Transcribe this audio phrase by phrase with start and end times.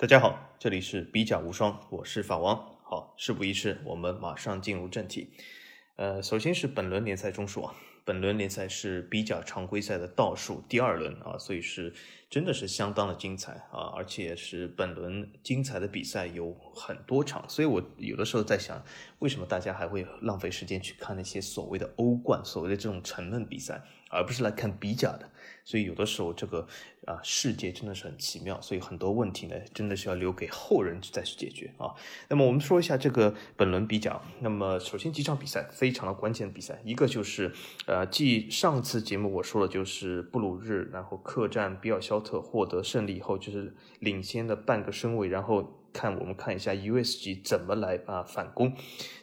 [0.00, 2.54] 大家好，这里是比甲无双，我是法王。
[2.84, 5.30] 好，事不宜迟，我们马上进入正题。
[5.96, 7.74] 呃，首先是本轮联赛中数啊，
[8.04, 11.92] 本轮联赛是比甲常规赛的倒数第二轮啊，所以是
[12.30, 18.80] 真的是相当的精彩啊，而且是本轮精彩的比赛有很多场，所以我有的时候在想，
[19.18, 25.30] 为什么大家还会浪费时间去看那些所谓的欧冠，所谓的这种沉闷比赛，而不是来看比甲的？
[25.64, 26.66] 所以有的时候这个
[27.04, 31.92] 啊世界真的是很奇妙，所以很多问题呢真的是要留给后人再去解决啊。
[32.28, 37.52] 那么我们说一下这个本轮比甲，那么首先几场比赛非常的关键的比赛，一个就是
[37.86, 45.74] 呃继上次节目我说的就是布鲁日，然后客战比尔肖特获得胜利以后，就是领先的半个身位，然后。
[45.98, 48.72] 看，我们看一下 USG 怎么来啊反攻。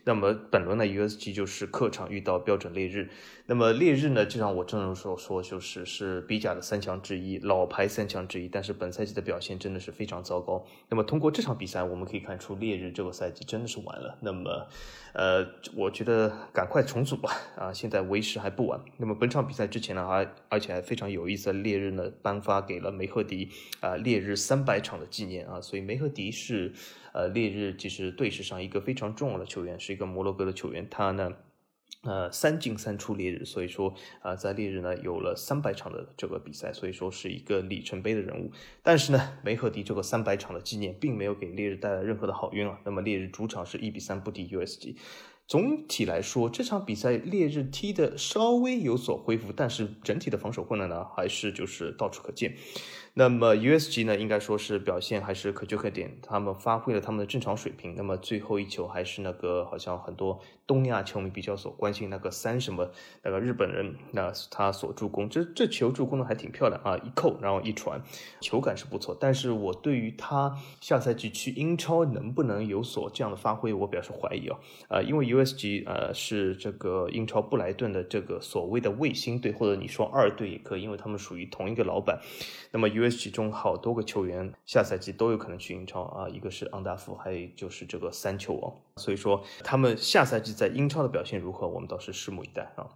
[0.04, 3.10] 那么本轮呢，USG 就是客场遇到标准烈日。
[3.46, 8.50] 那么烈日呢，就像我正如所说，就是是比甲的三强之一，老牌三强之一。
[8.50, 10.66] 但是本赛季的表现真的是非常糟糕。
[10.90, 14.18] 那么通过这场比赛，我们可以看出烈日这个赛季真的是完了。
[14.20, 14.68] 那么，
[15.16, 17.32] 呃，我觉得赶快重组吧。
[17.58, 18.80] 啊，现在为时还不晚。
[18.98, 23.50] 那么本场比赛之前呢，还而且还非常有意思，烈日呢颁发给了梅赫迪
[23.80, 26.74] 啊烈日三百场的纪念啊，所以梅赫迪是。
[27.18, 30.86] 呃，烈日其实队史上一个非常重要的球员，是一个摩洛哥的球员。
[30.92, 31.32] 他呢，
[32.06, 38.52] 呃，三进三出烈日，所以说啊，在烈日呢有了三百场的这个比赛，所以说是一个里程碑的人物。
[38.84, 42.80] 但是呢，梅赫迪这个三百场的纪念，并没有给烈日带来任何的好运啊。
[42.86, 44.96] 那么烈日主场是一比三不敌 USG。
[45.48, 52.56] 总体来说，这场比赛烈日踢的稍微有所恢复，但是整体的防守困难呢，还是就是到处可见。
[53.18, 57.96] 那么 USG 呢，应该说是表现还是可圈可点，他们发挥了他们的正常水平。
[57.96, 62.92] 那么最后一球还是那个好像很多东亚球迷比较所关心那个三什么
[63.24, 68.02] 那个日本人，那他所助攻，这这球助攻的还挺漂亮啊，一扣然后一传，
[68.42, 69.16] 球感是不错。
[69.18, 82.20] 但是我对于他下赛季去英超能不能有所这样的发挥，我表示怀疑啊，呃，因为 USG 呃是这个英超布莱顿的这个所谓的卫星队，或者你说二队也可以，因为他们属于同一个老板。
[82.72, 92.88] 那么 U 其中好多个球员下赛季都有可能去英超啊，一个是昂达夫，还有就是这个三球王，所以说他们下赛季在英超的表现如何，我们倒是拭目以待啊。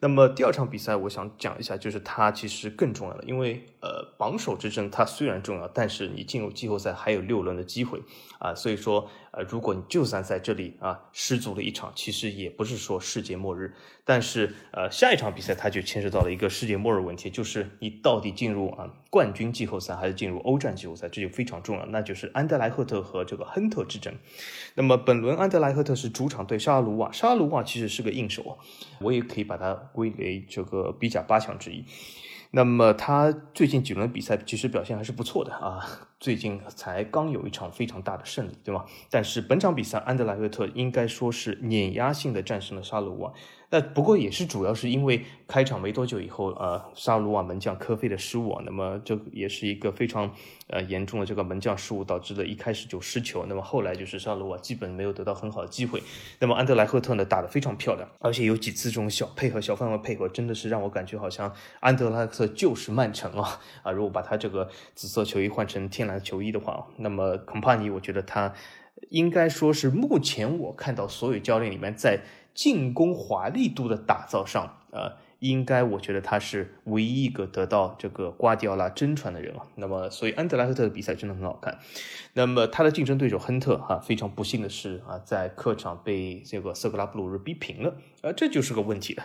[0.00, 8.00] 那么第二场比赛，我想讲一下，就是它其实更重要的，因为呃榜首之争它虽然重要，但是你进入季后赛还有六轮的机会
[8.40, 13.72] 啊，所以说呃如果你就算在这里啊失足了一场，其实也不是说世界末日，
[14.04, 24.12] 但是呃下一场比赛它就牵涉到了一个世界末日问题，就是你到底进入啊冠军季后赛还是进入欧战季后赛，这就非常重要，那就是安德莱赫特和这个亨特之争。
[24.74, 28.58] 那么本轮安德莱赫特是主场对沙卢瓦，沙卢瓦其实是个硬手，
[29.00, 29.78] 我也可以把它。
[29.92, 31.84] 归为这个比甲八强之一，
[32.50, 35.80] 那么他最近几轮比赛其实表现还是不错的啊，
[36.18, 38.84] 最近才刚有一场非常大的胜利，对吗？
[39.10, 43.32] 但是本场比赛安德莱赫特应该说是碾压性的战胜了沙卢瓦。
[43.74, 50.30] 那不过也是主要是因为开场没多久以后，呃，沙鲁瓦门将科菲的失误啊，那么这也是一个非常
[50.66, 56.02] 呃严重的这个门将失误导致的，一开始就失球，那么后来就是沙鲁瓦基本没有得到很好的机会。
[56.38, 61.50] 那么安德莱赫特呢打得非常漂亮，而且有几次这种小配合、小范围配合，真的是让我感觉好像
[61.80, 63.90] 安德莱赫特就是曼城啊啊！
[63.90, 68.52] 如果把他这个紫色球衣换成天蓝球衣的话，那么孔帕尼，我觉得他
[69.08, 72.20] 应该说是目前我看到所有教练里面在。
[72.54, 79.66] 进攻华丽度的打造上，啊，应该我觉得他是唯一一个得到这个瓜迪奥拉真传的人啊。
[79.74, 81.78] 那么，所以安德莱赫特的比赛真的很好看。
[82.34, 89.24] 那么他的竞争对手亨特哈，非常不幸的是啊，在客场被这个瑟格拉布鲁日逼平了，啊，这就是个问题了。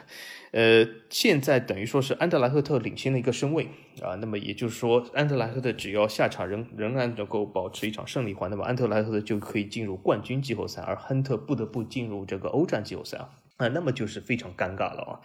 [0.54, 3.68] 呃，现在等于说是安德莱赫特领先的一个身位
[4.02, 4.16] 啊。
[4.16, 13.30] 那么也就是说，安德莱赫特只要下场仍仍然能够保持一场胜利话，那么安德莱赫特就可以进入冠军季后赛，而亨特不得不进入这个欧战季后赛啊。
[13.58, 15.20] 啊，那么就是非常尴尬了啊。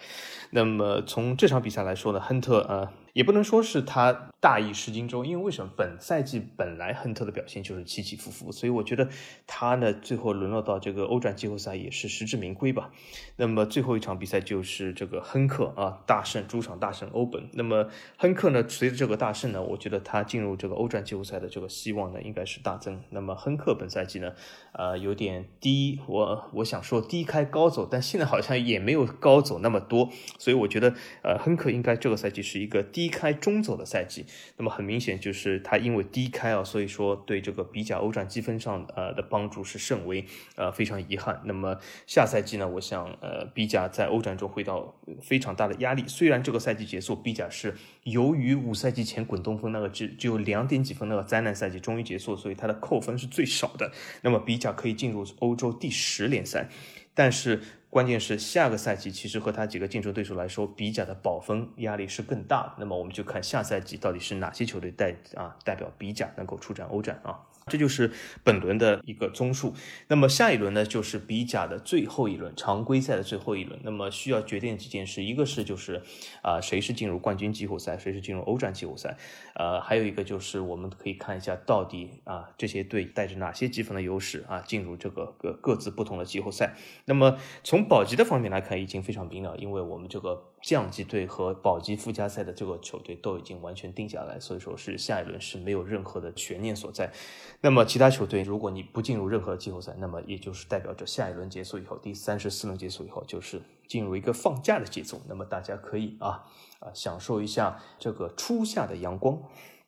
[0.50, 2.92] 那么从这场比赛来说呢，亨特啊。
[3.12, 9.08] 也不能说是他大意失荆州，因为为什么本赛季本来亨特的表现就是起起伏伏，所以我觉得
[9.46, 12.90] 他呢最后沦落到这个欧战季后赛也是实至名归吧。
[13.36, 17.48] 那么最后一场比赛就是这个亨克啊大胜主场大胜欧本。
[17.52, 23.00] 那么亨克呢随着这个大胜呢，我觉得他进入这个欧战季后赛的这个希望呢应该是大增。
[23.10, 24.32] 那么亨克本赛季呢
[24.72, 30.08] 呃有点低，我我想说低开高走，但现在好像也没有高走那么多，
[30.38, 33.01] 所以我觉得呃亨克应该这个赛季是一个低。
[33.02, 34.24] 低开中走的赛季。
[34.56, 41.40] 那么很明显就是他因为低开啊，所以说对这个比甲欧战积分上呃的帮助是甚微，呃非常遗憾。
[41.44, 41.76] 那么
[42.06, 46.04] 下赛季呢，我想呃比甲在欧战中会到非常大的压力。
[46.06, 53.90] 虽然这个赛季结束，比甲是由于五赛季前滚东风那个只只有两点几分那个灾难赛季终于结束，所以他的扣分是最少的。
[54.22, 56.68] 那么比甲可以进入欧洲第十联赛，
[57.14, 57.60] 但是。
[57.92, 62.76] 关键是下个赛季，其实和他几个竞争对手来说，比甲的保分压力是更大的。
[62.78, 67.38] 那么我们就看下赛季到底是哪些球队代啊代表比甲能够出战欧战啊。
[67.72, 68.12] 这就是
[68.44, 69.72] 本轮的一个综述。
[70.08, 73.80] 那么下一轮呢，就是比甲的最后一轮，常规赛的最后一轮。
[73.82, 76.02] 那么需要决定几件事，一个是就是
[76.42, 79.16] 啊，谁是进入冠军季后赛，谁是进入欧战季后赛。
[79.54, 86.76] 呃，还有一个就是我们可以看一下到底啊这些队带着哪些积分的优势啊进入这个各各自不同的季后赛。
[87.06, 90.51] 那么从保级的方面来看，已经非常明了，因为我们这个。
[90.62, 97.12] 降级队和保级附加赛的这个球队都已经完全定下来，所以说是下一轮是没有任何的悬念所在。
[97.60, 105.20] 那么其他球队，如果你不进入任何季后赛，那么也就是代表着下一轮结束以后，第三十四轮结束以后，就是进入一个放假的节奏。
[105.28, 106.44] 那么大家可以啊
[106.78, 109.42] 啊享受一下这个初夏的阳光。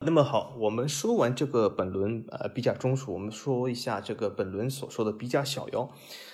[0.05, 5.91] 那么好，我们说完这个本轮呃比甲中枢，我们说一下这个本轮所说的比甲小妖。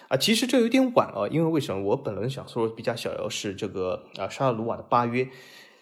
[0.09, 1.81] 啊，其实这有点晚了，因为为什么？
[1.83, 5.29] 我本轮想说比甲小妖是这个啊，沙尔鲁瓦的八约。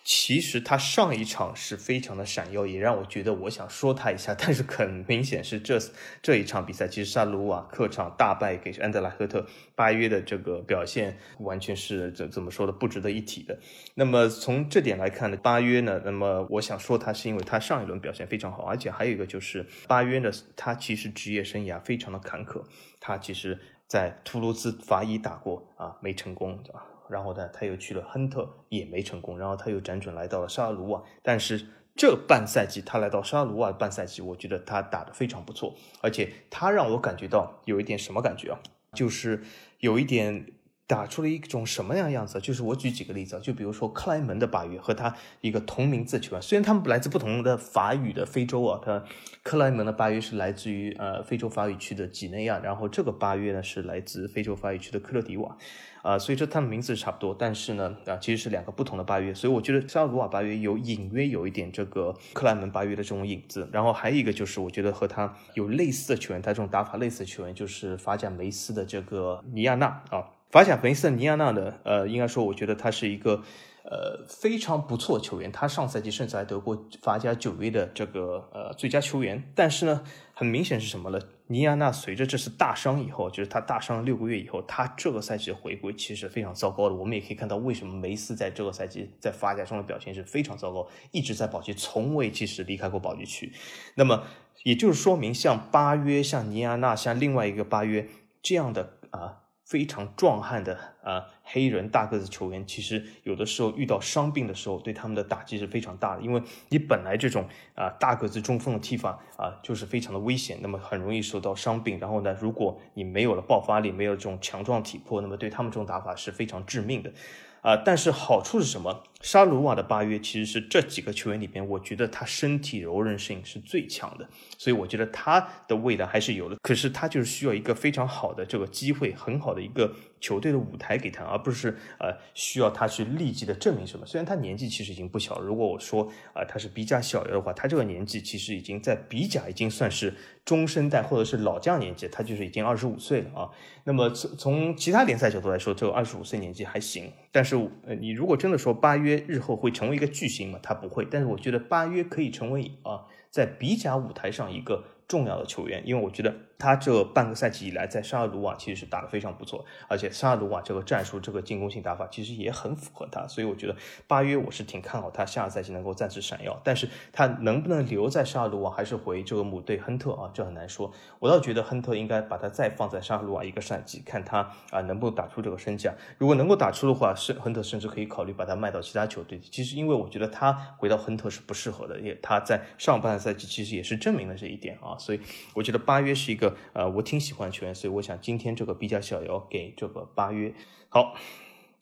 [0.04, 4.34] 其实他上一场是非常的闪耀，也让我觉得我想说他一下。
[4.34, 5.78] 但是很明显是这
[6.22, 13.58] 这一场比赛，其实沙鲁瓦客场大败给安德莱赫特，八约的这个表现完全是怎怎么说的不值得一提的。
[13.94, 22.62] 那么从这点来看呢，八约呢，那么我想说他是因为他上一轮表现非常好，而且还有一个就是八约呢，他其实职业生涯非常的坎坷，
[23.00, 23.58] 他其实。
[23.88, 26.84] 在图卢兹法乙打过啊，没成功啊。
[27.08, 29.38] 然后呢，他又去了亨特，也没成功。
[29.38, 31.66] 然后他又辗转来到了沙尔鲁瓦，但是
[31.96, 38.60] 这半赛季他来到沙尔鲁瓦半赛季，我觉得他打得非常不错，而且他让我感觉到有一点什么感觉啊，
[38.92, 39.42] 就是
[39.80, 40.46] 有一点。
[40.88, 42.40] 打出了一种什么样的样子？
[42.40, 49.04] 就是我举几个例子，就比如说克莱门的八月和他一个同名字球员，虽然他们来自不同的法语的非洲啊，他
[49.42, 55.58] 克莱门的八月是来自于呃非洲法语区的几内亚，然后这个八月呢是来自非洲法语区的科特迪瓦，
[56.02, 70.30] 啊，所以说他们名字差不多，但是呢啊其实是两个不同的巴约，所以我觉得沙鲁瓦巴约有隐约有一点这个克莱门巴约的这种影子，然后还有一个就是我觉得和他有类似的球员，他这种打法类似的球员就是法甲梅斯的这个尼亚纳啊。
[70.50, 71.74] 法甲梅斯的尼亚纳呢？
[71.84, 73.42] 呃，应该说，我觉得他是一个
[73.90, 75.50] 呃非常不错的球员。
[75.50, 79.42] 他上赛季甚至还得过法甲九月的这个呃最佳球员。
[79.54, 80.04] 但是呢，
[80.34, 81.18] 很明显是什么呢？
[81.46, 86.94] 尼亚纳随着这次大伤以后，就是他大伤六个月以后，他这个赛季的回归其实非常糟糕的。
[86.94, 93.50] 我们也可以看到，为什么梅斯在这个赛季在法甲中的表现是非常糟糕，一直在保级，从未其实离开过保级区。
[93.94, 94.24] 那么
[94.64, 98.06] 也就是说明，像巴约、像尼亚纳、像另外一个巴约
[98.42, 99.44] 这样的啊。
[99.68, 106.22] 非常壮汉的啊黑人大个子球员，其实有的时候遇到伤病的时候，对他们的打击是非常大的。
[106.22, 111.98] 因为你本来这种啊大个子中锋的踢法啊就是非常的危险，那么很容易受到伤病。
[111.98, 117.12] 然后呢，如果你没有了爆发力，没有这种强壮体魄，那么对他们这种打法是非常致命的。
[117.60, 119.02] 啊，但是好处是什么？
[119.20, 126.56] 沙鲁瓦的八约其实是这几个球员里边，我觉得他身体柔韧性是最强的，所以我觉得他的未来还是有的。
[126.62, 134.06] 可是他就是需要一个非常好的这个机会，很好的一个球队的舞台给他，而不是呃需要他去立即的证明什么。
[134.06, 143.50] 虽然他年纪其实已经不小，如果我说啊他是比甲小妖的话，他这个年纪其实已经在比甲已经算是中生代或者是老将年纪，他就是已经二十五岁了啊。
[143.84, 147.56] 那么从从其他联赛角度来说，这个二十五岁年纪还行，但是
[147.86, 149.18] 呃你如果真的说八约。
[149.28, 150.58] 日后会成为一个巨星吗？
[150.62, 156.34] 他不会，但是我觉得八约可以成为啊，在比甲舞台上一个重要的球员，因为我觉得。
[156.58, 163.76] 他这半个赛季以来，在沙尔鲁瓦其实是打得非常不错，而且沙尔鲁瓦这个战术、这个进攻性打法其实也很符合他，所以我觉得
[164.08, 166.60] 巴约我是挺看好他下个赛季能够暂时闪耀。
[166.64, 170.28] 但是他能不能留在沙尔鲁瓦，还是回这个母队亨特啊？
[170.34, 170.92] 这很难说。
[171.20, 175.94] 我倒觉得亨特应该把他再放在沙尔鲁瓦一个赛季，看他啊能不能打出这个身价。
[176.18, 179.38] 如果能够打出的话，是亨特甚至可以考虑把他卖到其他球队。
[179.38, 184.98] 其实因为我觉得他回到亨特是不适合的，也他在上半赛季其实也是证明了这一点啊。
[184.98, 185.20] 所以
[185.54, 187.32] 我觉得巴约是一个呃，我挺喜。
[187.38, 190.52] 欢球员，所以我想今天这个比较小妖给这个八约
[190.88, 191.14] 好，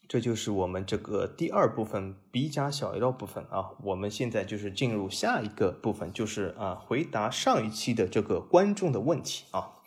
[0.06, 3.70] 这就是我们这个第二部分比甲小妖部分啊。
[3.82, 9.78] 我们现在就是进入下一个部分，就是啊回答上一期的这个观众的问题啊。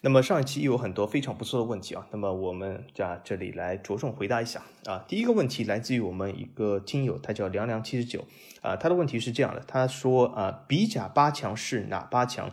[0.00, 5.04] 那么上一期有很多非常不错的问题啊，那么我们在这里来着重回答一下啊。
[5.06, 8.24] 第一个问题来自于我们一个听友，他叫凉凉七十九
[8.62, 12.50] 啊，他的问题是这样的，他说啊，比甲八强是哪八强？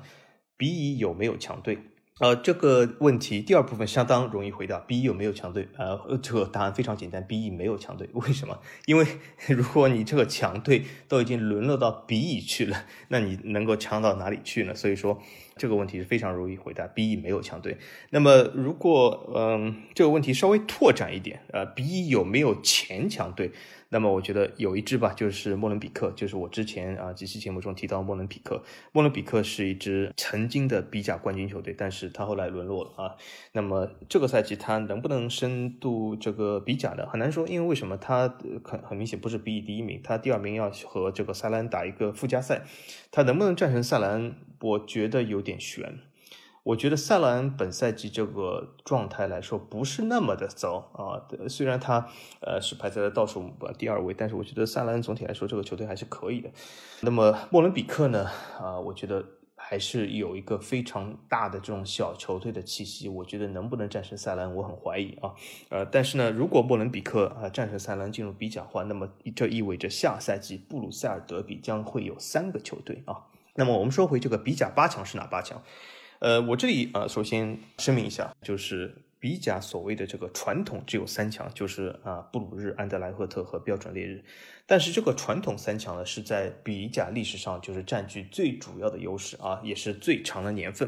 [0.58, 1.78] 鼻翼有没有强队？
[2.20, 5.68] 呃，这个问题第二部分相当容易回答，B 有没有强队？
[5.78, 8.10] 呃，这个答案非常简单，B 没有强队。
[8.14, 8.60] 为什么？
[8.88, 9.06] 因为
[9.48, 14.74] 如果你这个强队都已经沦落到鼻翼去了，那你能够强到哪里去呢？
[14.74, 15.22] 所以说
[15.58, 17.78] 这个问题是非常容易回答，B.E 没有强队。
[18.12, 23.52] 那么如果嗯这个问题稍微拓展一点，呃，B.E 有没有前强队？
[23.90, 28.62] 那么我觉得有一支吧，就是莫伦比克，就是我之前啊几期节目中提到莫伦比克。
[28.92, 33.16] 莫伦比克是一支曾经的比甲冠军球队，但是他后来沦落了啊。
[33.54, 37.08] 那么这个赛季他能不能深度这个比甲呢？
[37.08, 38.28] 很难说，因为为什么他
[38.62, 42.64] 很很明显不是比第一名，他第二名要和这个塞兰打一个附加赛，
[43.10, 44.36] 他能不能战胜塞兰？
[44.60, 46.00] 我觉得有点悬。
[46.63, 52.10] 我觉得塞兰本赛季这个状态来说不是那么的糟啊，虽然他
[52.42, 56.50] 呃是排在了倒数第二位，但是我觉得塞兰总体来说这个球队还是可以的。
[57.00, 58.25] 那么莫伦比克呢？
[58.60, 59.24] 啊，我觉得
[59.56, 63.08] 还是有一个非常大的这种小球队的气息。
[63.08, 65.32] 我觉得能不能战胜塞兰，我很怀疑啊。
[65.70, 73.24] 呃，但是呢，如果莫伦比克啊战胜塞兰进入比甲的话，那么这意味着下赛季布鲁塞尔德比将会有三个球队啊。
[73.60, 75.64] 那么我们说回这个比甲八强是哪八强？
[76.20, 84.24] 呃，我这里啊，首先声明一下，就是比甲所谓的这个传统只有三强，就是啊，布鲁日、安德莱赫特和标准烈日。
[84.68, 90.88] 但是这个传统三强呢，是在比甲历史上就是占据最主要的优势啊，也是最长的年份。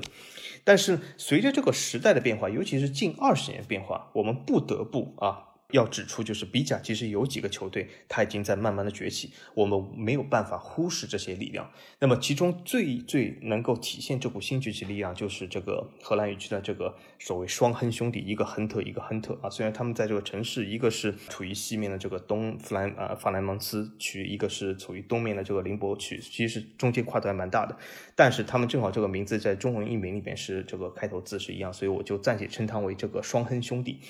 [0.63, 5.48] 但是随着这个时代的变化，尤其是近二十年变化，我们不得不啊。
[5.71, 11.71] 要指出，就是比甲其实有几个球队，它已经在慢慢的崛起，我们没有办法忽视这些力量。
[11.99, 19.49] 那么其中最最能够体现这股新崛起力量，就是这个荷兰语区的这个所谓双亨兄弟，一个亨特，一个亨特啊。
[19.49, 27.77] 虽然他们在这个城市，一个是处于西面的这个东弗兰啊法兰芒斯区，一个是处于东面的这个林伯区，其实中间跨度还蛮大的。
[28.19, 34.01] 但是他们正好这个名字在中文译名里边是这个开头字是一样，所以我就暂且称他为这个双亨兄弟。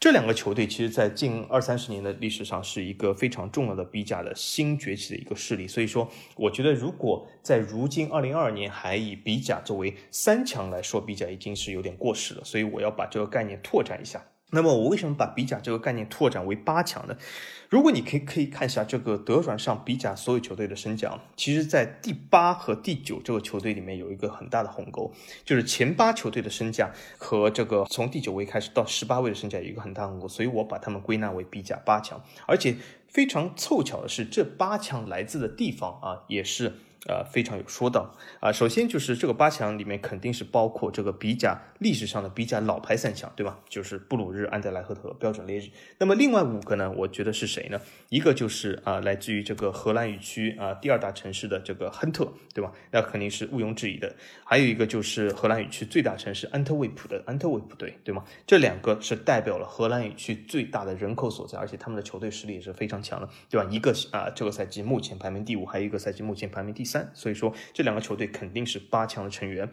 [0.00, 5.68] 这两个球队其实，在近二三十年的历史上，是一个非常重要的比甲的新崛起的一个势力。
[5.68, 12.42] 所以说，我觉得如果在如今二零二二年还以比甲作为三强来说比甲，已经是有点过时了。
[12.42, 14.20] 所以我要把这个概念拓展一下。
[14.54, 17.16] 那么我为什么把比甲这个概念拓展为八强呢？
[17.70, 25.10] 如果你可以可以看一下这个德转上比甲所有球队的身价，其实，在第八和第九这个球队里面有一个很大的鸿沟，
[25.42, 32.76] 就是前八球队的身价和这个从第九位开始到十八位的身价有一个很大鸿沟，所以我把他们归纳为比甲八强，而且
[33.08, 36.74] 非常凑巧的是，这八强来自的地方啊，也是。
[37.08, 38.52] 呃，非常有说道啊。
[38.52, 43.58] 首先就是这个八强里面肯定是包括这个比甲历史上的比甲老牌三强，对吧？
[43.68, 45.68] 就是布鲁日、安德莱赫特、标准列日。
[45.98, 46.92] 那么另外五个呢？
[46.96, 47.80] 我觉得是谁呢？
[48.08, 52.72] 一个就是啊，来自于这个荷兰语区啊第二大城市的这个亨特，对吧？
[52.92, 54.14] 那肯定是毋庸置疑的。
[54.44, 58.22] 还有一个就是荷兰语区最大城市安特卫普的安特卫普队，对吗？
[58.46, 63.66] 这两个是代表了荷兰语区最大的人口所在，而且他们的球队实力也是非常强的，对吧？
[63.70, 67.10] 一个啊这个赛季目前排名第五，还有一个赛季目前排名第四三。
[67.14, 69.70] 所以说这两个球队肯定是八强的成员。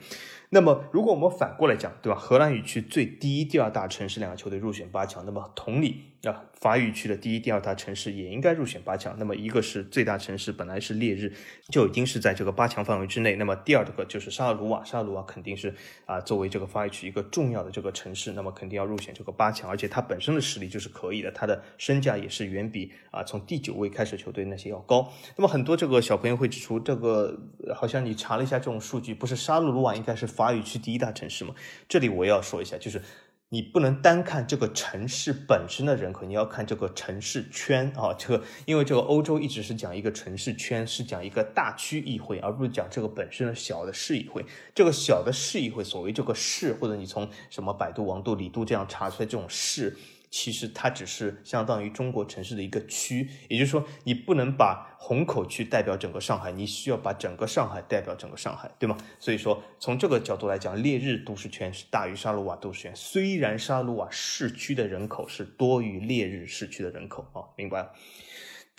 [0.51, 2.17] 那么，如果我们反过来讲，对吧？
[2.17, 9.15] 荷兰语区最第一、第二大城市两个球队入选八强，那么同理啊，法语区的第一、第二大城市也应该入选八强。
[9.19, 11.31] 那么，一个是最大城市本来是烈日，
[11.69, 13.35] 就已经是在这个八强范围之内。
[13.35, 15.75] 那么，第二个就是沙尔鲁瓦，沙尔鲁瓦肯定是
[16.07, 19.69] 啊，作为这个法语区一个重要的这个城市，那么肯定要入选这个八强。
[19.69, 25.13] 而且它本身的实力就是可以的，它的身价也是远比啊从第九位开始球队那些要高。
[25.35, 27.39] 那么，很多这个小朋友会指出，这个
[27.75, 31.53] 好像你查了一下这种数据，不是沙鲁鲁瓦应该是华语区第一大城市嘛？
[31.89, 33.01] 这里我要说一下，就是
[33.49, 38.15] 你不能单看这个城市本身的人口，你要看这个城市圈啊。
[38.17, 44.45] 这个因为这个欧洲一直是讲一个城市圈，是讲一个大区议会，而不是讲这个本身的小的市议会。
[44.73, 49.93] 这个小的市议会，所谓这个市，或者你从什么百度、王度、李度这样查出来这种市。
[50.31, 58.95] 其实它只是相当于中国城市的一个区，也就是说，你不能把虹口区代表整个上海，你需要把整个上海代表整个上海，对吗？
[59.19, 62.95] 所以说，从这个角度来讲，烈日都市圈是大于沙鲁瓦都市圈。
[62.95, 67.91] 虽然沙鲁瓦市区的人口是多于烈日市区的人口啊，明白了。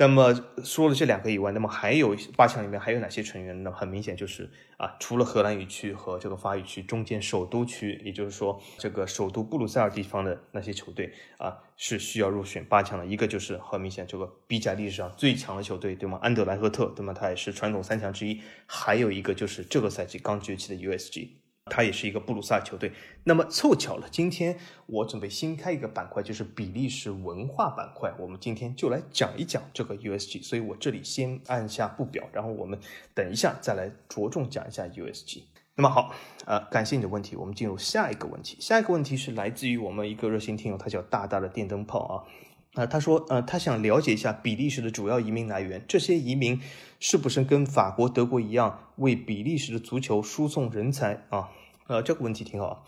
[0.01, 0.33] 那么
[0.65, 3.71] 说了这两个以外，那么还有八强里面还有哪些成员呢？
[3.71, 13.05] 很明显就是啊，除了荷兰语区和这个法语区中间首都区，也就是说这个首都布鲁塞尔地方的那些球队啊，是需要入选八强的。
[13.05, 16.19] 一个就是很明显这个 B 甲历史上最强的球队，对吗？
[16.23, 17.13] 安德莱赫特，对吗？
[17.13, 18.41] 他也是传统三强之一。
[18.65, 21.40] 还有一个就是这个赛季刚崛起的 USG。
[21.71, 22.93] 它也是一个布鲁塞尔球队。
[23.25, 28.13] 那么凑巧了，今天我准备新开一个板块，就是比利时文化板块。
[28.19, 30.43] 我们今天就来讲一讲这个 USG。
[30.43, 32.79] 所以我这里先按下不表，然后我们
[33.15, 35.45] 等一下再来着重讲一下 USG。
[35.77, 36.13] 那么好，
[36.45, 38.59] 呃，感谢你的问题，我们进入下一个问题。
[38.61, 46.61] 下一个问题是来自于我们一个热心听友，他叫大大的电灯泡啊，啊，他说，呃，他想了解一下比利时的主要移民来源，这些移民
[46.99, 51.49] 是不是跟法国、德国一样为比利时的足球输送人才啊？
[51.91, 52.87] 呃，这个问题挺好，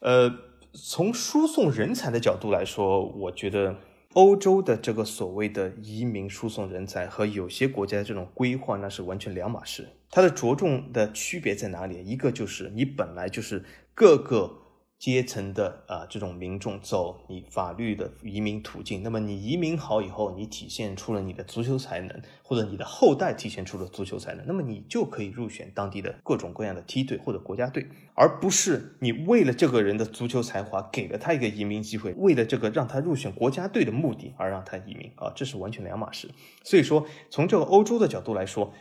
[0.00, 0.30] 呃，
[0.74, 3.76] 从输送人才的角度来说，我觉得。
[4.14, 9.88] 欧洲的这个所谓的移民输送人才和有些国家的这种规划，那是完全两码事。
[10.10, 12.04] 它的着重的区别在哪里？
[12.04, 14.58] 一个就是你本来就是各个。
[15.02, 36.30] 阶层的啊，这种民众走你法律的移民途径，那么你移民好以后，你体现出了你的足球才能，或者你的后代体现出了足球才能，那么你就可以入选当地的各种各样的梯队或者国家队，而不是你为了这个人的足球才华给了他一个移民机会，为了这个让他入选国家队的目的而让他移民啊，这是完全两码事。
[36.62, 38.72] 所以说，从这个欧洲的角度来说。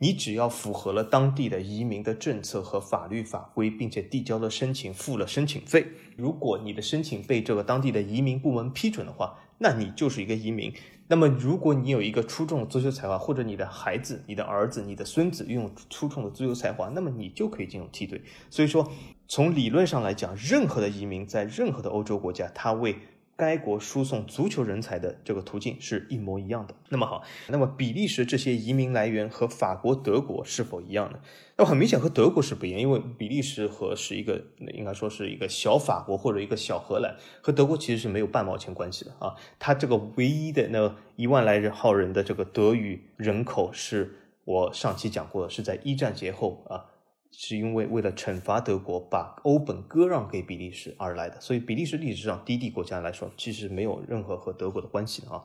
[0.00, 5.86] 你只要符合了当地的移民的政策和法律法规，并且递交了申请，付了申请费，
[6.16, 10.72] 如果你的申请被这个当地的移民部门批准的话，那你就是一个移民。
[11.10, 18.20] 那么，如果你有一个出众的足球才华，或者你的孩子、你的儿子、你的孙子拥有出众的足球才华，那么你就可以进入梯队。
[18.50, 18.92] 所以说，
[19.26, 22.94] 从理论上来讲，任何的移民在任何的欧洲国家，他为
[23.38, 26.74] 该国输送足球人才的这个途径是一模一样的。
[26.88, 31.20] 那么好，那么比利时这些移民来源和法国、德国是否一样呢？
[31.56, 39.36] 那很明显和德国是不一样，因为比利时和是一个应该说是一个小法国或者一个小荷兰，和德国其实是没有半毛钱关系的啊。
[39.60, 46.86] 它这个唯一的那一万来人号人的这个德语人口，是我上期讲过的，是在一战节后啊。
[47.30, 55.44] 是因为为了惩罚德国，把欧本割让给比利时而来的，所以比利时历史上低地国家来说，其实没有任何和德国的关系的啊。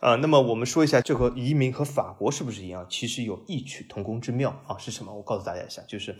[0.00, 2.86] 啊，那么我们说一下这个移民和法国是不是一样？
[2.90, 4.76] 其实有异曲同工之妙啊。
[4.76, 5.14] 是什么？
[5.14, 6.16] 我告诉大家一下，就是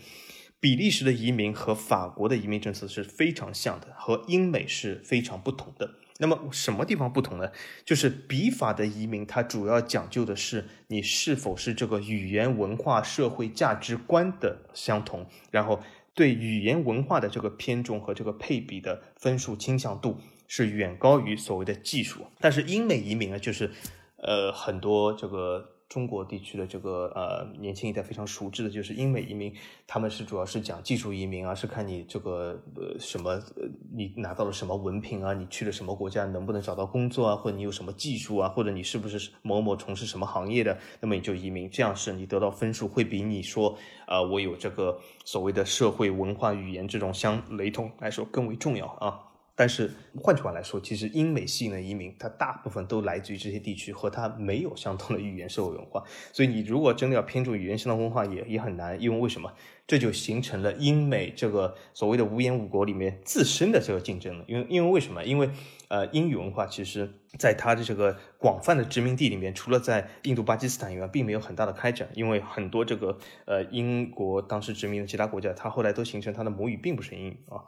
[0.59, 5.91] 比利时的移民和法国的移民政策是非常像的，和英美是非常不同的。
[6.17, 7.51] 那么什么地方不同呢？
[7.83, 15.81] 就是笔法的移民，它主要讲究的是你是否是这个语言文化社会价值观的相同，然后
[16.13, 20.17] 对语言文化的这个偏重和这个配比的分数倾向度
[20.47, 22.25] 是远高于所谓的技术。
[22.39, 23.71] 但是英美移民呢，就是
[24.17, 25.74] 呃很多这个。
[25.87, 29.53] 中国地区的这个呃年轻一代非常熟知的就是英美移民，
[29.85, 49.19] 他们是主要是讲技术移民啊，是看你这个呃什么呃你拿到了什么文凭啊，你去了什么国家能不能找到工作啊，或者你有什么技术啊，或者你是不是某某从事什么行业的，那么你就移民，这样是你得到分数会比你说啊我有这个所谓的社会文化语言这种相雷同来说更为重要啊。
[49.57, 49.89] 但是
[50.21, 56.03] 换句话来说，其实英美吸引的移民，它大部分都来自于这些地区，和它没有相同的语言社会文化。
[56.33, 59.01] 所以你如果真的要偏重语言相同文化，也也很难。
[59.01, 59.53] 因为为什么？
[59.87, 64.45] 这就形成了英美这个所谓的无言五国里面自身的这个竞争了。
[64.47, 65.23] 因为因为为什么？
[65.23, 65.49] 因为
[65.87, 72.09] 呃，英语文化其实在它的这个广泛的殖民地里面，除了在印度、巴基斯坦以外，并没有很大的开展。
[72.15, 77.61] 因为很多这个呃英国当时殖民的其他国家，它后来都形成它的母语并不是英语啊。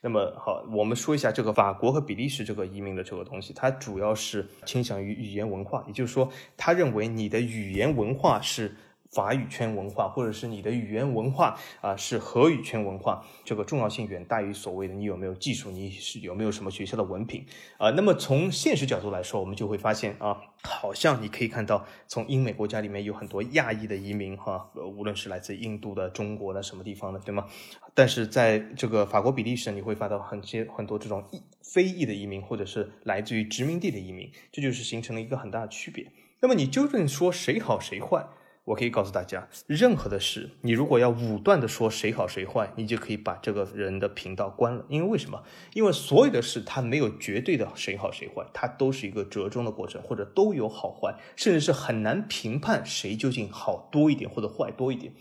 [0.00, 8.74] 那么好，我们说一下这个法国和比利时这个移民的这个东西，它主要是倾向于语言文化，也就是说，他认为你的语言文化是。
[9.10, 17.44] 法语圈文化，或者是你的语言文化啊，是荷语圈文化，这个重要性远大于所谓的你有没有技术，你是有没有什么学校的文凭
[17.78, 17.90] 啊。
[17.90, 27.46] 那么从现实角度来说，我们就会发现啊，好像你可以看到，从英美国家里面有很多亚裔的移民哈，无论是来自印度的、中国的什么地方的，对吗？
[27.94, 31.24] 但是在这个法国、比利时，你会发到很些很多这种
[31.64, 36.12] 非裔的移民，或者是来自于殖民地的移民，这就是形成了一个很大的区别。
[36.38, 38.24] 那么你究竟说谁好谁坏？
[38.64, 44.84] 我可以告诉大家，任何的事，你如果要武断的说谁好谁坏，你就可以把这个人的频道关了。
[44.88, 45.42] 因为为什么？
[45.72, 55.12] 因为所有的事它没有绝对的谁好谁坏，它都是一个折中的过程，或者都有好坏，甚至是很难评判谁究竟好多一点或者坏多一点。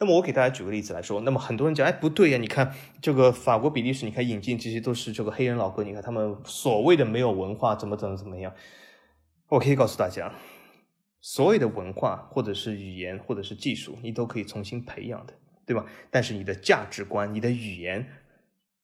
[0.00, 2.72] 那么我给大家举个例子来说，那么很多人讲，哎，不对呀，你看
[3.02, 8.52] 这个法国、比利时，你看引进这些都是这个黑人老哥，你看他们所谓的没有文化，怎么怎么怎么样？
[9.48, 10.32] 我可以告诉大家。
[11.20, 15.34] 所有的文化，或者是语言，或者是技术，你都可以重新培养的，
[15.66, 15.84] 对吧？
[16.10, 18.06] 但是你的价值观、你的语言，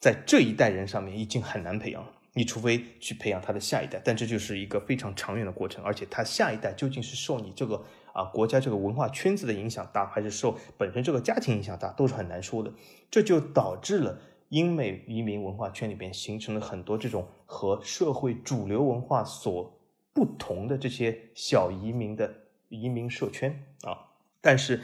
[0.01, 2.11] 在这一代人上面已经很难培养了。
[2.37, 5.85] 你除非去培养他的下一代，但这就是一个非常长远的过程。
[5.85, 7.81] 而且他下一代究竟是受你这个
[8.13, 12.73] 啊国家这个文化圈子的影响大，还是受本身这个家庭影响大，都是很难说的。
[13.09, 19.73] 这就导致了英美移民文化圈里边形成了很多这种和社会主流文化所
[20.15, 22.33] 不同的这些小移民的
[22.71, 24.17] 移民社圈啊。
[24.41, 24.81] 但是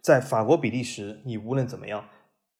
[0.00, 2.08] 在法国、比利时，你无论怎么样。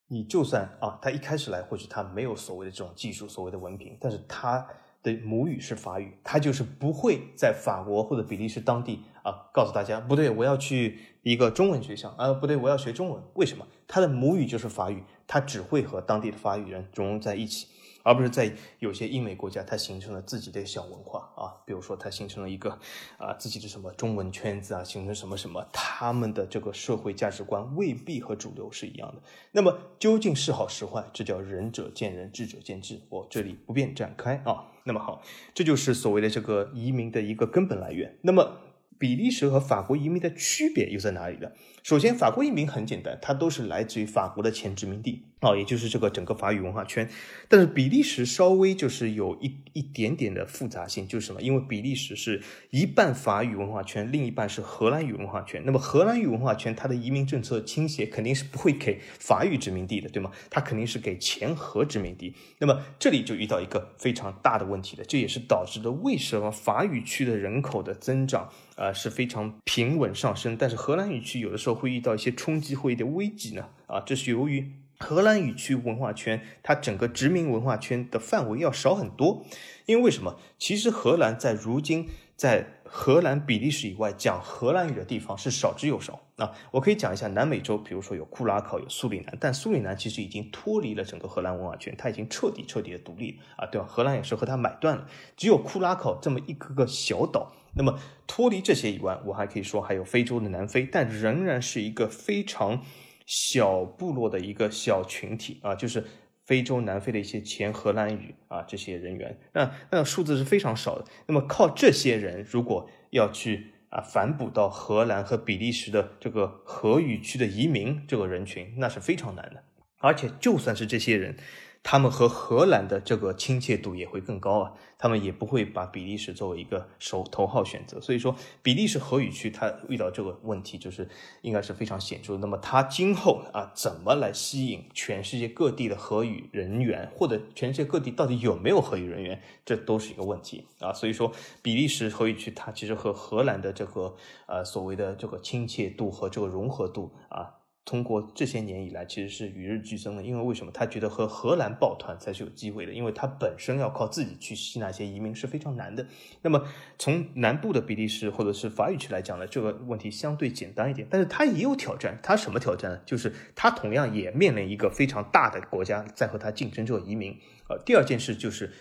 [0.08, 4.64] 你就算啊，他一开始来或许他没有所谓的这种技术，所谓的文凭，但是他
[5.02, 13.66] 的母语是法语，他就是不会在法国或者比利时当地啊告诉大家不对，我要去一个中文学校啊，不对，我要学中文，为什么？
[13.88, 17.66] 他的母语就是法语，他只会和当地的法语人融入在一起。
[18.04, 22.78] 而不是在有些英美国家，它形成了自己的小文化啊，比如说它形成了一个
[23.18, 29.22] 啊自己的什么中文圈子啊，形成什么什么，他们的这个社会价值观未必和主流是一样的。
[29.50, 33.00] 那么究竟是好是坏，这叫仁者见仁，智者见智。
[33.08, 34.70] 我这里不便展开啊。
[34.84, 35.22] 那么好，
[35.54, 38.18] 这就是所谓的这个移民的一个根本来源。
[38.22, 38.58] 那么。
[38.96, 41.50] 比利时和法国移民的区别又在哪里呢？
[41.82, 47.08] 首先，法国移民很简单，它都是来自于法国的前殖民地啊，也就是这个整个法语文化圈。
[47.48, 51.42] 但是比利时稍微就是有一一点点的复杂性，就是什么？
[51.42, 55.62] 因为比利时是一半法语文化圈，另一半是荷兰语文化圈。
[55.66, 60.32] 那么荷兰语文化圈它的移民政策倾斜肯定是不会给法语殖民地的，对吗？
[60.50, 62.34] 它肯定是给前荷殖民地。
[62.58, 68.50] 那么这里就遇到一个非常大的问题了，这也是导致了为什么法语区的人口的增长。
[68.76, 73.68] 啊，是非常平稳上升，但是荷兰语区有的时候会遇到一些冲击或一点危机呢。
[73.86, 74.68] 啊，这是由于
[75.04, 79.44] 荷兰语区文化圈它整个殖民文化圈的范围要少很多。
[79.86, 80.38] 因为为什么？
[80.58, 86.20] 其实荷兰在如今在荷兰、比利时以外讲荷兰语的地方是少之又少。
[86.36, 93.86] 啊，我可以讲一下南美洲，比如说有库拉考、有苏里南，但苏里南其实已经脱离了整个荷兰文化圈，它已经彻底彻底的独立啊，对吧？
[93.86, 97.52] 荷兰也是和它买断了，只有库拉考这么一个个小岛。
[97.76, 102.82] 那么脱离这些以外，我还可以说还有非洲的南非，但仍然是一个非常
[103.26, 106.04] 小部落的一个小群体啊，就是
[106.44, 111.04] 非洲南非的一些前荷兰语啊这些人员，那那数字是非常少的。
[111.26, 119.62] 那么靠这些人，如果要去啊反哺到荷兰和比利时的这个荷语区的移民这个人群，那是非常难的。
[119.98, 121.36] 而且就算是这些人。
[121.84, 128.00] 他们和荷兰的这个亲切度也会更高啊，他们也不会把比利时作为一个首头号选择。
[128.00, 131.06] 所以说，比利时荷语区它遇到这个问题，就是
[131.42, 132.38] 应该是非常显著。
[132.38, 140.90] 那么它今后啊，怎么来吸引全世界各地的荷语人员，或者全世界各地到底有没有荷语人员，这都是一个问题啊。
[140.90, 144.16] 所以说，比利时荷语区它其实和荷兰的这个
[144.46, 147.56] 呃所谓的这个亲切度和这个融合度啊。
[147.84, 150.22] 通过这些年以来，其实是与日俱增的。
[150.22, 150.72] 因为为什么？
[150.72, 156.06] 他觉得和荷兰抱团才是有机会的，因为他本身要靠自己去吸纳一些移民是非常难的。
[156.40, 156.66] 那么
[156.98, 162.18] 从南部的比利时或者是法语区来讲呢，这个问题相对简单一点，但是它也有挑战。
[162.22, 163.00] 它什么挑战呢？
[163.04, 167.38] 就是它同样也面临一个非常大的国家在和它竞争这个移民。
[167.68, 168.72] 呃，第二件事就是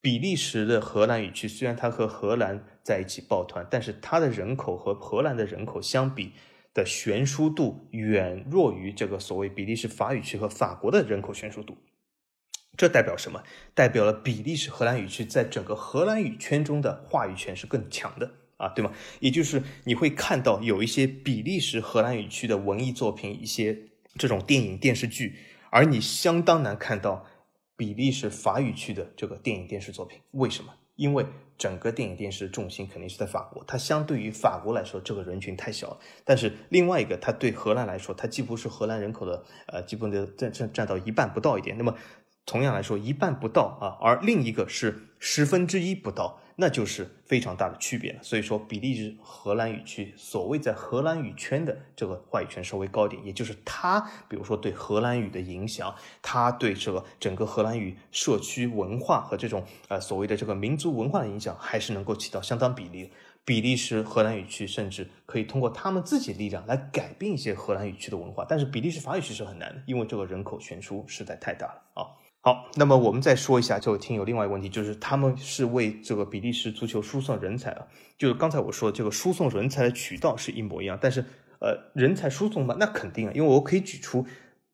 [0.00, 6.32] 比利时的荷兰语区，虽然它和荷兰在一起抱团，但是它的人口和荷兰的人口相比。
[6.72, 11.76] 的悬殊度远弱于这个所谓比利时法语区和法国的人口悬殊度，
[12.76, 13.42] 这代表什么？
[13.74, 18.92] 代表了比利时荷兰语区在整个荷兰语圈中的话语权是更强的啊，对吗？
[19.18, 23.76] 也就是你会看到有一些比利时荷兰语区的文艺作品，一些
[24.16, 25.38] 这种电影电视剧，
[25.70, 27.26] 而你相当难看到
[27.76, 30.74] 比利时法语区的这个电影电视作品，为什么？
[30.96, 31.26] 因为
[31.60, 35.98] 整个电影电视重心肯定是在法国，它相对于法国来说，这个人群太小了。
[36.24, 41.76] 但是另外一个，它对荷兰来说，它既不是荷兰人口的呃，基本的占占占到一半不到一点。
[41.76, 41.94] 那么
[42.46, 46.40] 同样来说，一半不到啊，而另一个是十分之一不到。
[46.60, 48.22] 那就是非常大的区别了。
[48.22, 63.10] 所以说，比利时荷兰语区所谓在荷兰语圈的这个话语权稍微高点，也就是它，比如说对荷兰语的影响，它对这个整个荷兰语社区文化和这种呃所谓的这个民族文化的影响，还是能够起到相当比例。
[63.42, 72.19] 比利时荷兰语区甚至可以通过他们自己力量来改变一些荷兰语区的文化，但是比利时法语区是很难的，因为这个人口悬殊实在太大了啊。
[72.42, 81.22] 好，那么我们再说一下这位听友另外一个问题，就是他们是为这个比利时足球输送人才啊，就是刚才我说的这个输送人才的渠道是一模一样，但是
[81.60, 84.24] 呃，人才输送嘛，那肯定啊，因为我可以举出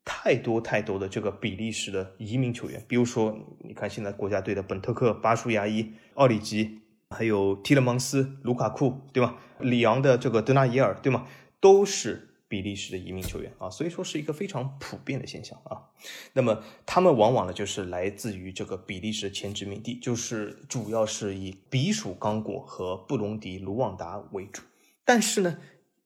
[0.05, 9.35] 太多太多的这个比利时的移民球员，比如说你看现在国家队的本特克、巴舒亚伊、奥里吉，还有提勒芒斯、卢卡库，对吗？
[9.59, 11.27] 里昂的这个德纳伊尔，对吗？
[11.61, 12.26] 都是。
[12.49, 15.91] 比利时的移民球员啊，所以说是一个非常普遍的现象啊。
[16.33, 24.63] 那么他们往往呢就是来自于这个比利时前殖民地，就是主要是以比属刚果和布隆迪、卢旺达为主。
[25.05, 25.59] 但是呢，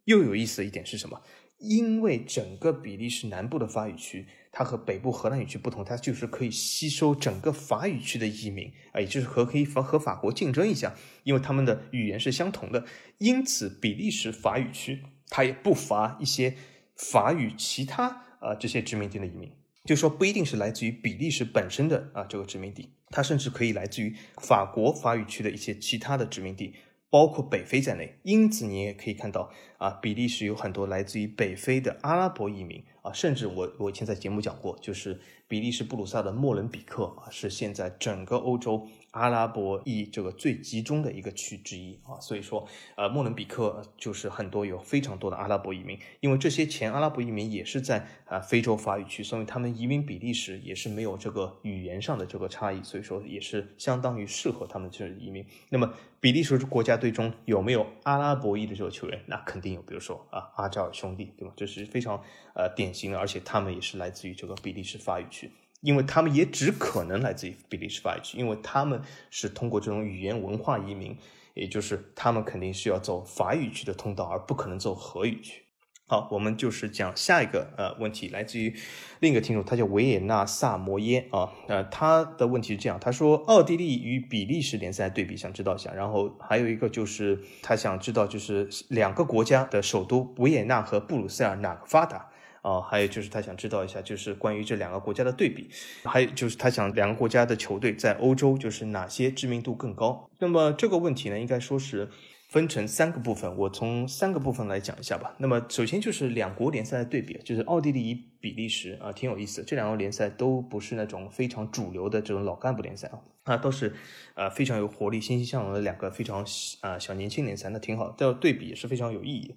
[0.04, 1.20] 又有意思的一点是什么？
[1.58, 12.86] 因为整个比利时南部的法语区，它和北部荷兰语区不同，它就是可以吸收整个法语区的移民啊，也就是和可以和和法国竞争一下，因为他们的语言是相同的，
[13.18, 16.56] 因此比利时法语区它也不乏一些
[16.96, 19.50] 法语其他啊这些殖民地的移民，
[19.84, 26.74] 就说不一定是来自于比利时本身的啊这个殖民地，它甚至可以来自于法国法语区的一些其他的殖民地。
[27.12, 38.86] 包括北非在内，因此你也可以看到啊，比利时有很多来自于北非的阿拉伯移民啊，甚至我我以前在节目讲过，就是比利时布鲁萨的莫伦比克啊，是现在整个欧洲。
[39.12, 55.44] 阿拉伯裔这个最集中的一个区之一啊，所以说，呃，莫伦比克就是很多有非常多的阿拉伯移民，因为这些前阿拉伯移民也是在啊非洲法语区，所以他们移民比利时也是没有这个语言上的这个差异，所以说也是相当于适合他们这移民。
[55.70, 59.20] 那么，比利时国家队中有没有阿拉伯裔的这个球员？
[59.26, 61.52] 那肯定有，比如说啊阿扎尔兄弟，对吧？
[61.56, 62.22] 这是非常
[62.54, 65.50] 呃典型的，而且他们也是来自于这个比利时法语区。
[65.80, 71.16] 因为他们也只可能来自于比利时法语区，因为他们是通过这种语言文化移民，
[71.54, 75.62] 也就是他们肯定是要走法语区的通道，而不可能走荷语区。
[76.06, 78.74] 好，我们就是讲下一个呃问题，来自于
[79.20, 85.92] 另一个听众，他叫维也纳萨摩耶啊，呃，他的问题是这样，他说奥地利与比利时联赛对比，想知道一下。
[85.94, 92.29] 然后还有一个就是他想知道，就是两个国家的首都维也纳和布鲁塞尔哪个发达？
[92.62, 95.70] 啊，还有就是他想知道一下，就是关于这两个国家的对比，
[96.04, 100.28] 还有就是他想两个国家的球队在欧洲就是哪些知名度更高。
[100.38, 102.10] 那么这个问题呢，应该说是
[102.48, 105.34] 分成三个部分，我从三个部分来讲一下吧。
[105.38, 109.62] 那么首先就是两国联赛的对比，就是奥地利与比利时啊，挺有意思。
[109.62, 113.94] 这两个联赛都不是那种非常主流的这种老干部联赛啊，啊都是
[114.34, 116.44] 呃非常有活力、欣欣向荣的两个非常
[116.80, 119.54] 啊小年轻联赛，那挺好，的对比也是非常有意义。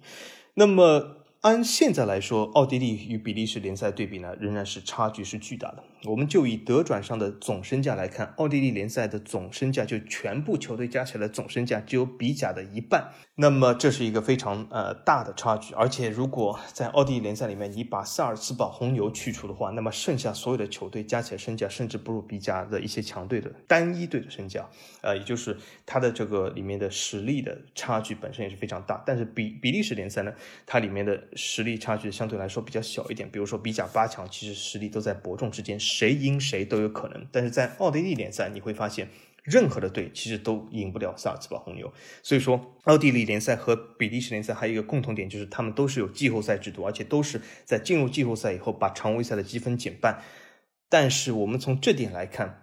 [0.54, 1.18] 那么。
[1.44, 5.84] 按现在来说，奥地利与比利时联赛对比呢，仍然是差距是巨大的。
[6.06, 15.74] 我们就以德转上的总身价来看，奥地利联赛的总身价就全部球队加起来总身价只有比甲的一半，那么这是一个非常呃大的差距。
[15.74, 24.68] 而且如果在奥地利联赛里面你把萨尔茨堡红牛去除的话，那么剩下所有的球队加起来身价甚至不如比甲的一些强队的单一队的身价，
[25.02, 29.02] 呃，也就是它的这个里面的实力的差距本身也是非常大。
[29.06, 30.32] 但是比比利时联赛呢，
[30.66, 31.14] 它里面的。
[31.36, 37.26] 实力差距相对来说比较小一点，比如说比甲八强，其实实力都在伯仲之间，谁赢谁都有可能。
[37.30, 39.08] 但是在奥地利联赛，你会发现
[39.42, 41.92] 任何的队其实都赢不了萨尔茨堡红牛。
[42.22, 50.22] 所以说，奥地利联赛和比利时联赛还有一个共同点，就是他们都是有季后赛制度，而且都是在进入季后赛以后把常规赛的积分减半。
[50.88, 52.62] 但是我们从这点来看。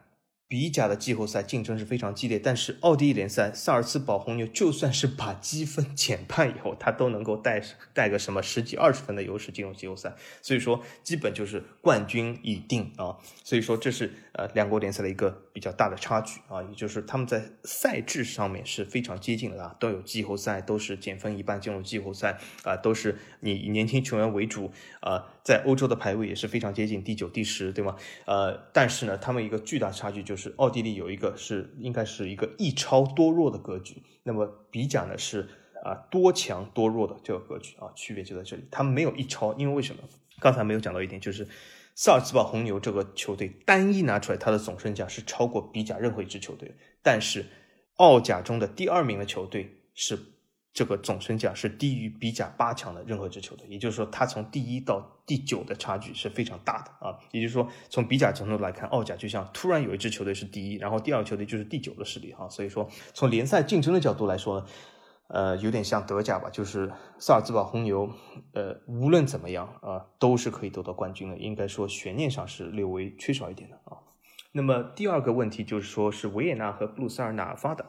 [0.51, 25.29] 比甲的季后赛竞争是非常激烈，但是奥地利联赛萨尔茨堡红牛就算是把积分减半以后，他都能够带带个什么十几二十分的优势进入季后赛，所以说基本就是冠军已定啊，所以说这是呃两国联赛的一个比较大的差距啊，也就是他们在赛制上面是非常接近的啊，都有季后赛，都是减分一半进入季后赛啊，都是你以年轻球员为主啊。
[25.43, 27.95] 在欧洲的排位也是非常接近第九、第十，对吗？
[28.25, 35.49] 呃，但是呢，他们一个巨大差距就是奥地利有一个是应该是一个一超多弱的格局，那么比甲呢是
[35.83, 40.03] 啊多强多弱的这个格局啊，区别就在这里，他们没有一超，因为为什么？
[40.39, 41.47] 刚才没有讲到一点，就是
[41.95, 47.45] 萨尔茨堡红牛这个球队单一拿出来，它的总身价是超过比甲任何一支球队，但是
[47.95, 50.19] 奥甲中的第二名的球队是。
[50.73, 57.17] 这个总身价是低于比甲八强的任何支球队，也就是说，它从第一到第九的差距是非常大的啊。
[57.31, 62.47] 也就是说，从比甲程度来看，奥甲就像突然有一支球队是第一，然后第二球队就是第九的实力哈。
[62.47, 64.65] 所以说，从联赛竞争的角度来说呢，
[65.27, 68.09] 呃，有点像德甲吧，就是萨尔茨堡红牛，
[68.53, 71.37] 呃，无论怎么样啊，都是可以得到冠军的。
[71.37, 73.99] 应该说，悬念上是略微缺少一点的啊。
[74.53, 77.85] 那么第二个问题就是说，是维也纳和布鲁塞尔哪发达？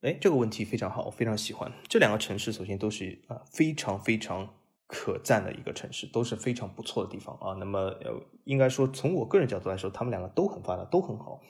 [0.00, 2.52] 哎，这个问题非常好，我非常喜欢这两个城市。
[2.52, 4.48] 首先都是啊非常非常
[4.86, 7.54] 可赞的一个城市，都是非常不错的地方啊。
[7.58, 11.40] 那么呃，应该说从我个人角度来说，他们两个都很发达，都很好。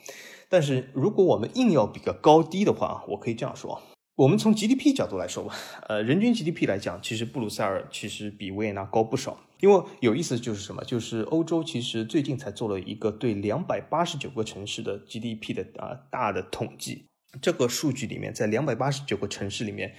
[0.49, 3.79] 但是如果我们硬要比个高低的话，我可以这样说：
[4.15, 5.53] 我们从 GDP 角度来说吧，
[5.87, 9.37] 呃，人均 GDP 来讲，其实布鲁塞尔其实比维也纳高不少。
[9.59, 17.08] 因为有意思就是什么，就是欧洲其实最近才做了一个对两百八十九个城市的 GDP 的啊大的统计。
[17.41, 19.93] 这个数据里面，在两百八十九个城市里面，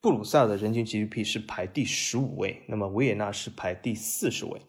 [0.00, 4.60] 布鲁塞尔的人均 GDP 是排第十五位，那么维也纳是排第四十位。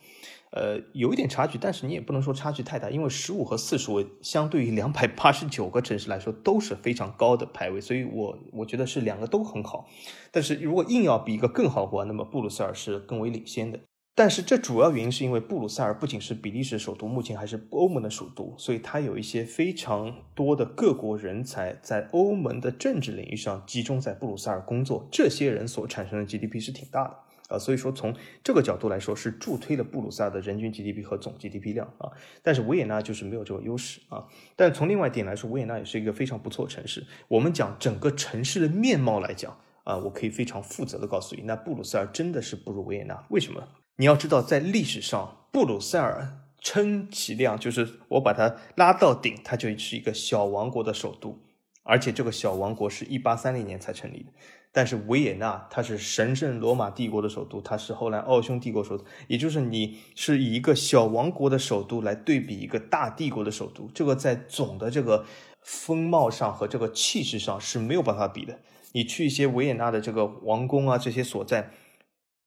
[0.49, 9.89] 呃，有一点差距，但是你也不能说差距太大，因为十五和四十位相对于两百八十九个城市来说都是非常高的排位，所以我我觉得是两个都很好。
[10.31, 13.79] 但是如果硬要比一个更好的话，那么布鲁塞尔是更为领先的。
[14.19, 28.11] 但是这主要原因是因为布鲁塞尔不仅是比利时首都，目前还是欧盟的首都，所以它有一些非常多的各国人才在欧盟的政治领域上集中在布鲁塞尔工作，这些人所产生的 GDP 是挺大的啊，所以说从
[28.43, 32.09] 这个角度来说是助推了布鲁塞尔的人均 GDP 和总 GDP 量啊。
[32.41, 34.25] 但是维也纳就是没有这个优势啊。
[34.55, 37.05] 但从另外一点来说，维也纳也是一个非常不错的城市。
[37.27, 43.61] 我们讲整个城市的面貌来讲啊，我可以非常负责的告诉你，那布鲁塞尔真的是不如维也纳，为什么？
[43.99, 51.39] 你要知道，在历史上，布鲁塞尔称其量就是我把它拉到顶，它就是一个小王国的首都，
[51.81, 54.31] 而且这个小王国是一八三零年才成立的。
[54.71, 65.25] 但是维也纳它是神圣罗马帝国的首都，它是后来奥匈帝国首都，也就是你是以一个小王国的首都来对比一个大帝国的首都，这个在总的这个
[65.63, 68.59] 风貌上和这个气势上是没有办法比的。
[68.91, 71.71] 你去一些维也纳的这个王宫啊，这些所在。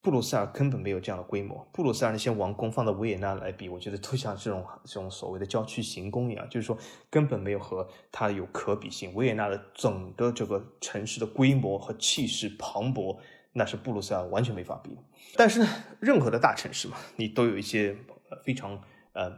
[0.02, 1.68] 布鲁塞尔根本没有这样的规模。
[1.72, 6.76] 布鲁塞尔那些王宫放到维也纳来比，我觉得都像这种这种所谓的郊区行宫一样，就是说
[7.10, 9.14] 根本没有和它有可比性。
[9.14, 13.18] 维也纳的整个这个城市的规模和气势磅礴，
[13.52, 14.96] 那是布鲁塞尔完全没法比。
[15.36, 15.68] 但是呢，
[16.00, 17.94] 任何的大城市嘛，你都有一些
[18.42, 18.80] 非常
[19.12, 19.30] 呃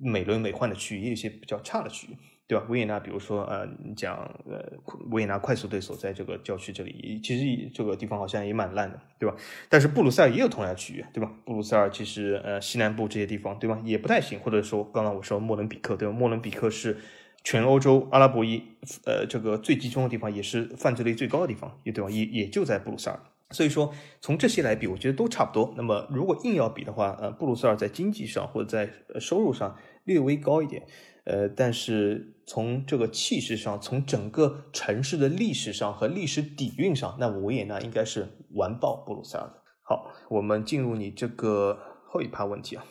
[0.00, 2.16] 美轮美奂的区域，也有一些比较差的区域。
[2.52, 2.66] 对吧？
[2.68, 4.62] 维也纳，比如说，呃，讲，呃，
[5.10, 9.34] 维也纳快速队所在这个郊区这里，其实这个地方好像也蛮烂的，对吧？
[9.70, 11.32] 但是布鲁塞尔也有同样区域，对吧？
[11.46, 14.38] 布鲁塞尔其实，呃，西南部这些地方，对吧，也不太行。
[14.38, 16.12] 或者说，刚刚我说莫伦比克，对吧？
[16.12, 16.98] 莫伦比克是
[17.42, 18.62] 全欧洲阿拉伯裔，
[19.06, 22.10] 呃，这个最集中的地方，也是犯罪率最高的地方，也对吧？
[22.10, 23.18] 也也就在布鲁塞尔。
[23.50, 25.72] 所以说，从这些来比，我觉得都差不多。
[25.74, 30.82] 那么，如果硬要比的话，呃，布鲁塞尔在经济上或者在收入上略微高一点。
[31.24, 39.62] 呃，但是从这个气势上，从整个城市的历史上和历史底蕴上，那维也纳应该是完爆布鲁塞尔的。
[39.84, 42.84] 好，我们进入你这个后一趴问题啊，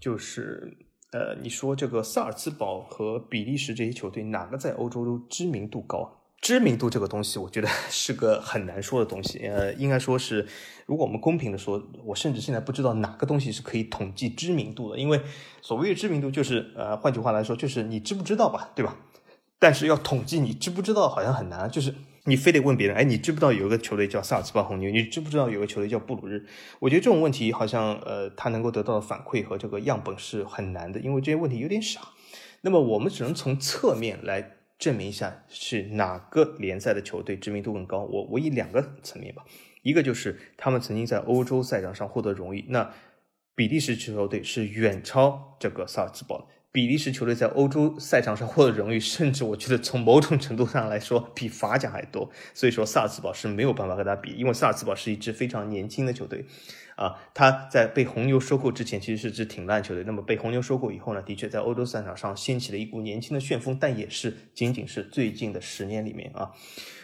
[0.00, 0.76] 就是
[1.12, 6.24] 呃，你说这个萨尔茨堡和比利时这些球队哪个在欧洲知名度高？
[6.40, 9.38] 知名度这个东西，我觉得 是个很难说的东西。
[9.46, 10.46] 呃，应该说是，
[10.86, 14.98] 如果我们公平的说，我甚至现在不知道哪个东西是可以统计知名度的。
[14.98, 15.20] 因为
[15.60, 18.96] 所谓的知名度，就是呃，换句话来说，就是你知不知道吧，对吧？
[19.58, 21.68] 但是要统计你知不知道，好像很难。
[21.70, 21.92] 就是
[22.24, 24.90] 你非得问别人，哎，你知不知道有一个球队叫萨尔茨堡红牛？
[24.90, 26.46] 你知不知道有个球队叫布鲁日？
[26.78, 32.02] 我觉得这种问题好像呃，他能够得到的反馈和这个样本是很难的，因为这些问题有点傻。
[32.60, 34.52] 那么我们只能从侧面来。
[34.78, 38.04] 证明一下是哪个联赛的球队知名度更高？
[38.04, 39.44] 我我以两个层面吧，
[39.82, 42.92] 一个就是他们曾经在欧洲赛场上获得荣誉，那
[43.54, 46.46] 比利时球队是远超这个萨尔茨堡的。
[46.72, 52.30] 比利时球队在欧洲赛场上获得荣誉，甚至我觉得从某种程度上来说比法甲还多。
[52.52, 56.44] 所以说萨尔茨堡是没有办法和他比，因为萨尔茨堡是一支非常年轻的球队。
[56.96, 60.02] 啊，他在被红牛收购之前其实是支挺烂球队。
[60.04, 66.50] 那么被红牛收购以后呢，的确在欧洲赛场上掀起了一股年轻的旋风，但也是仅仅是最近的十年里面啊。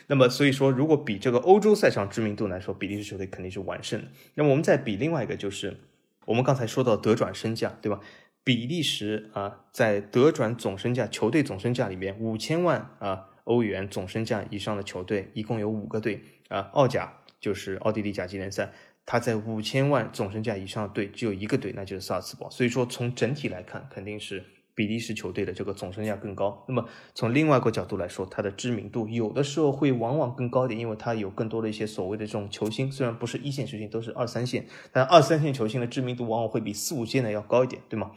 [0.09, 4.09] 那么所以说，如果比这个欧洲赛场知名度来说，比利时球队肯定是完胜的。
[4.35, 5.79] 那么我们再比另外一个，就是
[6.25, 8.01] 我们刚才说到德转身价，对吧？
[8.45, 16.71] 比利时啊，在德转总身价球队总身价里面，五千万啊欧元总身价以上的球队一共有五个队啊。
[16.73, 18.73] 奥甲就是奥地利甲级联赛。
[19.05, 22.49] 他在五千万总身价以上的队只有一个队，那就是萨尔茨堡。
[22.51, 26.65] 所以说，从整体来看，肯定是比利时球队的这个总身价更高。
[26.67, 38.13] 那么从另外一个角度来说，它的知名度有的时候会往往更高一点，因为它有更多的一些所谓的这种球星，虽然不是一线球星，都是二三线，但二三线球星的知名度往往会比四五线的要高一点，对吗？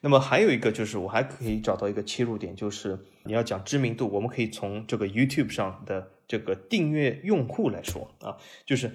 [0.00, 8.90] 那么还有一个就是，我还可以找到一个切入点，就是你要讲知名度，我们可以从这个 YouTube 上的这个订阅用户来说啊，就是。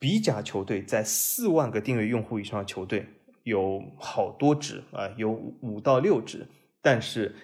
[0.00, 3.06] 比甲球队在四万个订阅用户以上的球队
[3.42, 6.48] 有好多支啊，有五到六支，
[6.80, 7.36] 但是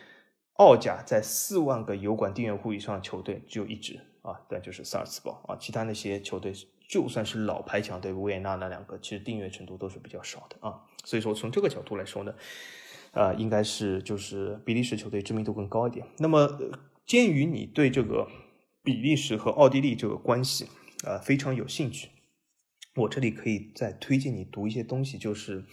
[0.54, 6.50] 奥甲在四万个油管订阅户以上的球队只有一支啊，那就是萨尔茨堡啊，其他那些球队
[6.88, 12.34] 就算是老牌强队维也纳那两个，其实订阅程度都是比较少的啊，所以说从这个角度来说呢，
[13.12, 16.06] 啊，应该是就是比利时球队知名度更高一点。
[16.16, 16.58] 那么
[17.04, 18.26] 鉴于你对这个
[18.82, 20.66] 比利时和奥地利这个关系
[21.04, 22.08] 啊非常有兴趣。
[22.96, 25.64] 我这里可以再推荐你读一些东西，就是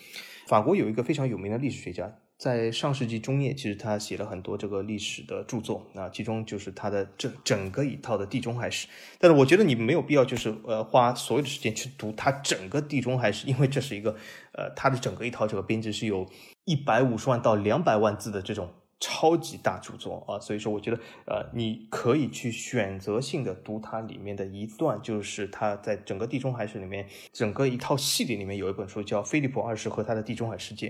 [0.48, 8.88] 法国有一个非常有名的历史学家，在上世纪中叶，其实他写了很多这个历史的著作啊，其中就是他的这整个一套的地中海史。
[9.20, 14.12] 但是我觉得你没有必要就是呃花所有的时间去读他整个地中海史，因为这是一个
[14.52, 16.30] 呃他的整个一套这个编制是有
[16.66, 18.70] 一百五十万到两百万字的这种
[19.06, 30.88] 超级大著作啊，所以说我觉得呃你可以去选择性的读它里面的一段，就是它在整个地中海史里面整个一套系列里面有一本书叫《菲利普二世和他的地中海世界》。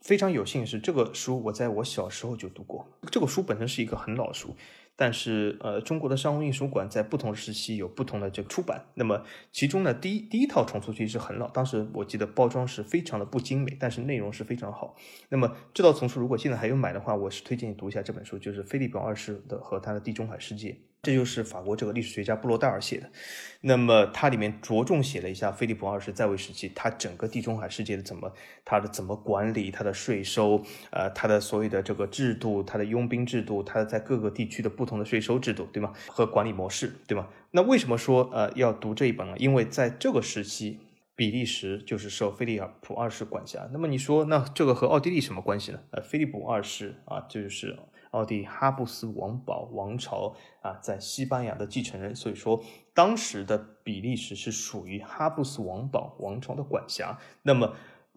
[0.00, 2.88] 非常有幸是这个书，我在我小时候就读过。
[3.10, 4.54] 这个书本身是一个很老书，
[5.00, 8.84] 但是呃，中国的商务印书馆在不同时期有不同的这个出版。
[8.96, 14.94] 那么其中呢，第一第一套重塑其实很老，当时我记得包装是非常的不精美，但是内容是非常好。
[15.30, 20.76] 那么这套丛书如果现在还有买的话，我是推荐你读一下这本书，就是菲利普二世的和他的地中海世界。
[21.02, 23.10] 这就是法国这个历史学家布罗代尔写的，
[23.62, 28.30] 那么他里面着重写了一下菲利普二世在位时期，他整个地中海世界的怎么，
[28.66, 35.94] 他的怎么管理，他的税收，呃，他的所有的这个制度，他的佣兵制度，他在各个地区的不同的税收制度，对吗？
[36.08, 37.28] 和管理模式，对吗？
[37.52, 39.34] 那为什么说呃要读这一本呢？
[39.38, 40.80] 因为在这个时期，
[41.16, 43.66] 比利时就是受菲利普二世管辖。
[43.72, 45.80] 那么你说，那这个和奥地利什么关系呢？
[45.92, 47.78] 呃，菲利普二世啊，这就是。
[48.10, 57.18] 奥地利哈布斯王堡王朝啊，在西班牙的继承人，所以说当时的比利时是属于哈布斯王堡王朝的管辖。
[57.42, 57.74] 那么，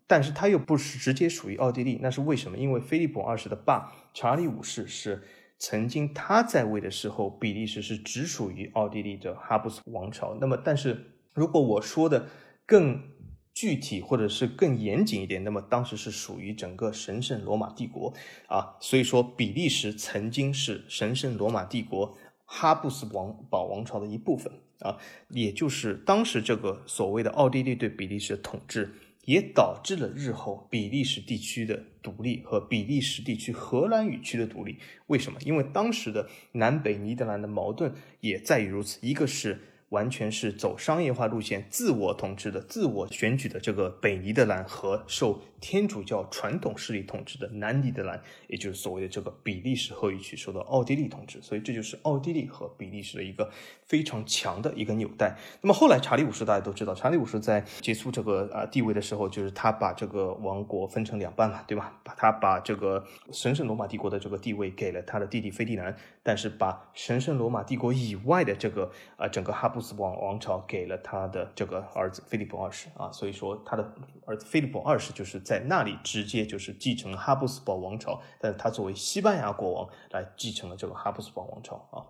[0.08, 2.58] 但是他又不是直接属于奥地利，那是为什么？
[2.58, 5.24] 因为菲利普二世的爸查理五世是
[5.58, 10.36] 曾经他在位的时候，比利时是只属于奥地利的哈布斯王朝。
[10.42, 12.28] 那么，但是如果我说的
[12.66, 13.13] 更。
[13.54, 18.12] 具体或者是更严谨一点，那么当时是属于整个神圣罗马帝国
[18.48, 24.98] 啊，所以说比利时曾经是神圣罗马帝国哈布斯王堡王朝的一部分啊，
[25.30, 28.96] 也就是当时这个所谓的奥地利对比利时的统治，
[29.26, 34.80] 也导致了日后比利时地区的独立和比利时地区荷兰语区的独立。
[35.06, 35.40] 为什么？
[35.46, 39.62] 因为当时的南北尼德兰的矛盾也在于如此，一个是。
[39.94, 53.52] 完全是走商业化路线、自我统治的、自我选举的这个北尼德兰和受天主教传统势力统治的南尼德兰，也就是所谓的这个比利时后语区受到奥地利统治，所以这就是奥地利和比利时的一个
[53.86, 55.38] 非常强的一个纽带。
[55.62, 62.00] 那么后来查理五世大家都知道，查理五世在结束这个啊地位的时候，就是他把这个王国分成两半嘛，对吧？
[62.04, 69.83] 把他把这个神圣罗马帝国的这个地位给了他的弟弟菲迪南，但是把神圣罗马帝国以外的这个啊整个哈布。
[69.84, 73.94] 斯王王朝给了他的这个儿子菲利普二世啊，所以说他的
[74.26, 82.02] 儿子菲利普二世就是在那里直接就是继承了哈布斯堡王朝，但是他作为西班牙国王来继承了这个哈布斯堡王朝啊。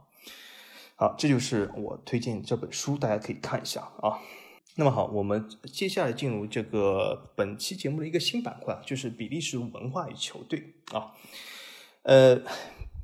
[0.96, 4.20] 好，这就是我推荐这本书，大家可以看一下啊。
[4.76, 11.12] 那么好，我们接下来进入这个本期节目的一个新板块，就是比利时文化与球队啊，
[12.04, 12.40] 呃。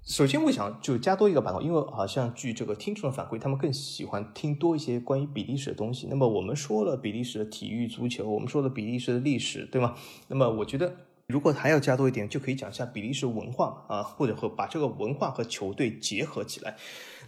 [0.09, 6.07] 首先，我想就加多一个板块，因为好像据这个听众的反馈，他们更喜欢听多一些关于比利时的东西。
[6.09, 9.95] 那么我们说了比利时的体育足球，我们说了比利时的历史，对吗？
[10.27, 10.95] 那么我觉得，
[11.27, 16.75] 如果还要加多一点，就可以讲一下比利时文化啊，或者和把这个文化和球队结合起来。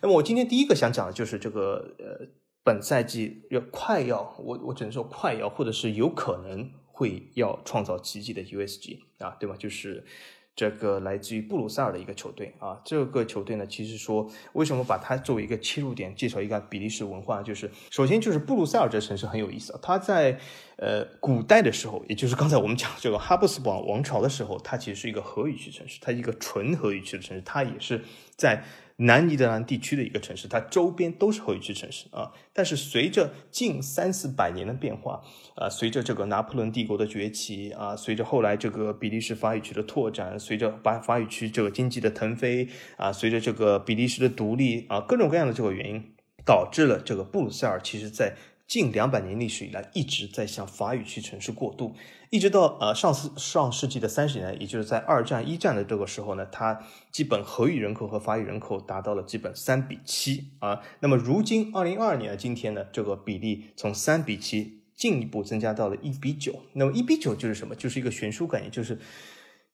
[0.01, 2.29] 那么我今天第一个想讲的就是这个呃，
[2.63, 9.55] 本赛季要快要我我只能说快要，或者是有可能会要创造奇迹的 USG 啊，对吗？
[9.55, 10.03] 就是。
[10.56, 20.39] 这个来自于布鲁塞尔的一个球队啊，这个球队呢，其实说为什么把它作为一个切入点，介绍一个比利时文化，就是首先就是布鲁塞尔这城市很有意思啊，它在
[20.78, 28.04] 呃古代的时候，也就是刚才我们讲这个哈布斯堡王朝的时候，它其实是一个荷语区城市，它一个纯荷语区的城市，它也是
[28.36, 28.64] 在。
[29.02, 32.32] 南尼德兰地区的一个城市，它周边都是后语区城市啊。
[32.54, 35.22] 但是随着近三四百年的变化，
[35.56, 46.14] 啊，随着这个拿破仑帝国的崛起啊，随着后来这个比利时法语区的拓展，随着法法语区这个经济的腾飞啊，随着这个比利时的独立啊，各种各样的这个原因，
[46.45, 48.36] 导致了这个布鲁塞尔其实在。
[48.72, 51.93] 近两百年历史以来，一直在向法语区城市过渡，
[52.30, 60.80] 一直到呃上世上世纪的三十年，也就是在二战一战的这个时候呢，它基本荷语人口和法语人口达到了基本三比七啊。
[61.01, 66.61] 那么如今二零二二年的今天呢，这个比例从三比七进一步增加到了一比九。
[66.72, 67.76] 那么一比九就是什么？
[67.76, 68.97] 就是一个悬殊概念，就是。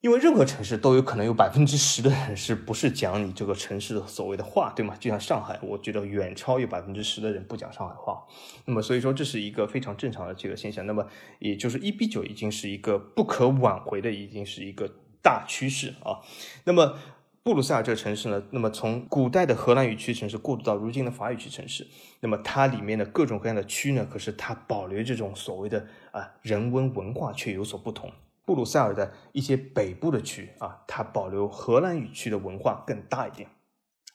[0.01, 4.95] 因为任何城市都有可能有百分之十的人是不是讲你这个城市的所谓的话，对吗？
[4.99, 8.23] 就像上海，我觉得远超有百分之十的人不讲上海话。
[8.65, 10.85] 那么，所以说这是一个非常正常的这个现象。
[10.85, 11.07] 那么，
[11.39, 14.87] 也就是一比九已经是一个不可挽回的，已经是一个
[15.23, 16.21] 大趋势啊。
[16.65, 16.95] 那么，
[17.41, 21.87] 布鲁塞尔这个城市呢，那么从古代的荷兰语区城市过渡到如今的法语区城市，
[22.19, 28.11] 那么它里面的各种各样的区呢，可是它保留这种所谓的啊人文文化却有所不同。
[28.47, 33.49] 布鲁塞尔的一些北部的区啊，它保留荷兰语区的文化更大一点，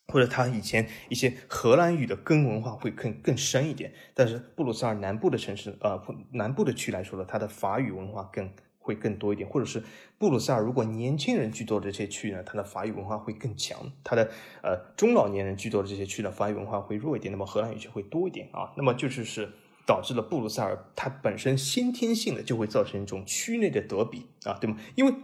[0.08, 3.92] 或者它以前一些荷兰语的根文化会更更深一点。
[4.14, 9.82] 但是布鲁塞尔南部的城市，呃，南部的区来说呢，它的法语文化更会更多一点，或者是
[10.16, 14.30] 布鲁塞尔如果年轻人居多的这些区呢，它的法语文化会更强；它的
[14.62, 18.72] 呃中老年人居多的这些区呢，法语文化会弱一点，那么荷兰语区会多一点啊。
[18.78, 19.52] 那么就是是。
[19.86, 24.76] 导致了布鲁塞尔它本身先天性的就会造成一种区内的德比啊，对吗？
[24.94, 25.14] 因为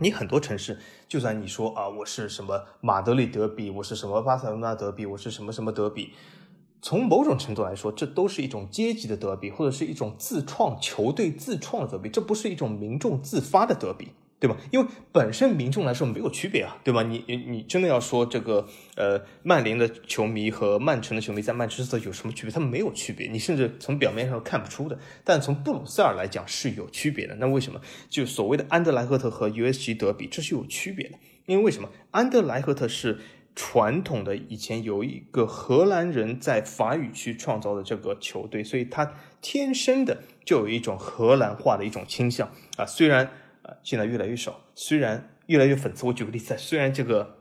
[0.00, 6.12] 你很多城市，就算你说啊，我是什么马德里德比，我是什么巴塞罗那德比，我是什么什么德比，
[6.80, 14.12] 从某种程度来说，这都是一种阶级的德比，或者是一种自创球队自创的德比，这不是一种民众自发的德比。
[14.40, 14.56] 对吧？
[14.70, 17.02] 因为本身民众来说没有区别啊，对吧？
[17.02, 22.52] 你你真的要说这个呃，曼联的球迷和曼城的球迷在曼彻斯特有什么区别？
[22.52, 24.96] 他们没有区别，你甚至从表面上看不出的。
[25.24, 27.34] 但从布鲁塞尔来讲是有区别的。
[27.34, 27.80] 那为什么？
[28.08, 31.18] 就所谓的安德莱赫特和 USG 德比，这是有区别的。
[31.46, 31.88] 因为为什么？
[32.12, 33.18] 安德莱赫特是
[33.56, 42.86] 传统的以前有一个荷兰人在法语区创造的这个球队，所以他天生的就有一种荷兰化的一种倾向啊。
[42.86, 43.28] 虽然。
[43.82, 46.06] 现在越来越少，虽然越来越讽刺。
[46.06, 47.36] 我举个例子，虽然这个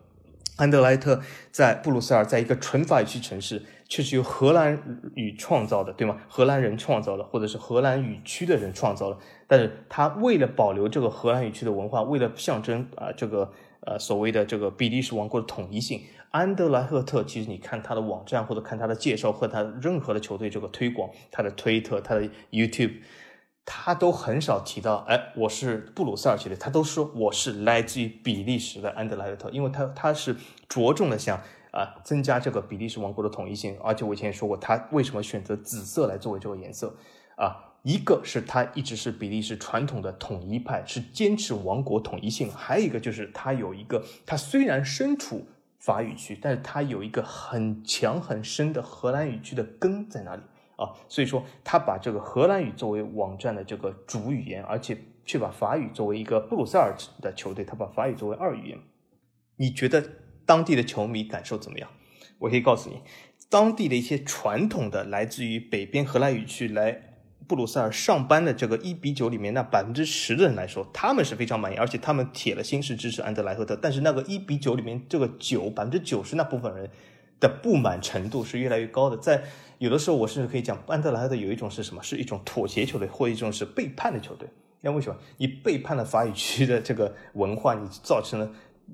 [0.58, 1.22] 安德莱特
[1.52, 4.82] 在布鲁塞尔，在一个纯法语区城市，却是由荷兰
[5.16, 6.18] 语创造的，对吗？
[6.28, 9.18] 荷兰人创造的，或者是荷兰语区的人创造的。
[9.46, 13.52] 但是他为了保留这个荷兰语区的文化，为了象征啊这个
[13.82, 16.02] 呃所谓的这个比利时王国的统一性，
[16.32, 22.94] 安德莱赫特其实你看他的网站或者看他的介绍和他任何的球队这个推广，他的推特、他的 YouTube。
[23.70, 30.34] 他都很少提到，哎，我是布鲁塞尔球队，他都说我是来自于比利时的安德莱特，因为他他是
[30.70, 31.38] 着重的想
[31.72, 36.96] 啊增加这个比利时王国的统一性，而且我以前也说过，他为什么选择紫色来作为这个颜色
[37.36, 37.76] 啊？
[37.84, 45.46] 一个是他一直是比利时传统的统一派，是坚持王国统一性，还有一个就是他有一个，他虽然身处
[45.78, 50.42] 法语区，但是他有一个很强很深的荷兰语区的根在哪里。
[50.78, 58.78] 啊，所以说他把这个荷兰语作为网站的这个主语言，而且却把法语作为一个布鲁塞尔的球队，他把法语作为二语言。
[59.56, 60.04] 你觉得
[60.46, 61.90] 当地的球迷感受怎么样？
[62.38, 63.02] 我可以告诉你，
[63.50, 67.16] 当地的一些传统的来自于北边荷兰语区来
[67.48, 73.76] 布鲁塞尔上班的这个一比九里面那百分之十的人来说，他们是非常满意，而且他们铁了心是支持安德莱赫特。
[73.76, 76.92] 但是那个一比九里面这个九百分之九十那部分人
[77.40, 79.42] 的不满程度是越来越高的，在。
[79.80, 82.02] 有的时候，我甚至可以讲，安德莱赫特有一种是什么？
[82.02, 84.50] 是一种妥协球队，或一种是背叛的球队。
[84.82, 85.20] 那为什么？
[85.38, 88.52] 你背叛了法语区的这个文化，你造成了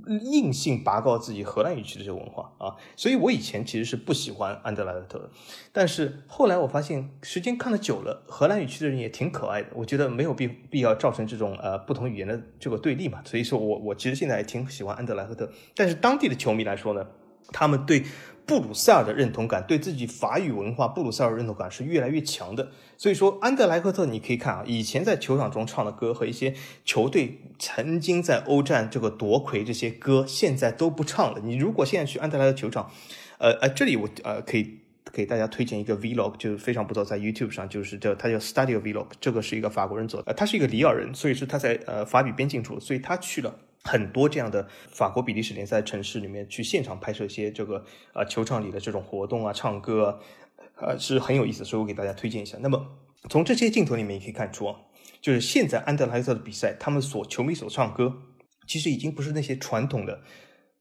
[0.08, 2.76] 硬性拔高自己荷兰语区的这个文化啊！
[2.96, 5.30] 所以我以前其实是不喜欢安德莱赫特的，
[5.72, 9.68] 但是后来我发现，时间看的久了，荷兰语区的人也挺可爱的。
[9.76, 13.22] 我觉得没有必必要造成这种呃不同语言的这个对立嘛。
[13.24, 17.08] 所以说我我其实现在也挺喜欢安德莱赫特，但是当地的球迷来说呢，
[17.52, 18.04] 他们对。
[18.46, 22.72] 布鲁塞尔的认同感，对自己法语文化布鲁塞尔认同感是越来越强的。
[22.98, 26.54] 所以说，安德莱赫特，你可以看啊，以前在球场中唱的歌和一些
[26.86, 31.42] 球队曾经在欧战这个夺魁这些歌，现在都不唱了。
[31.44, 32.92] 你如果现在去安德莱的球场，
[33.38, 34.80] 呃呃，这里我呃可以
[35.12, 43.56] 给大家推荐一个 vlog，就非常不错，在 YouTube 上，就是叫他叫 Studio Vlog，这个是一个法国人做的，他是一个里尔人，所以说他在呃法语边境处，所以他去了。
[43.84, 50.20] 很多这样的法国比利时联赛城市里面去现场拍摄一些这个呃球场里的这种活动啊，唱歌，
[50.76, 52.58] 呃是很有意思，所以我给大家推荐一下。
[52.62, 52.86] 那么
[53.30, 54.80] 从这些镜头里面也可以看出啊，
[55.22, 58.22] 就是现在安德莱特的比赛，他们所球迷所唱歌，
[58.68, 60.22] 其实已经不是那些传统的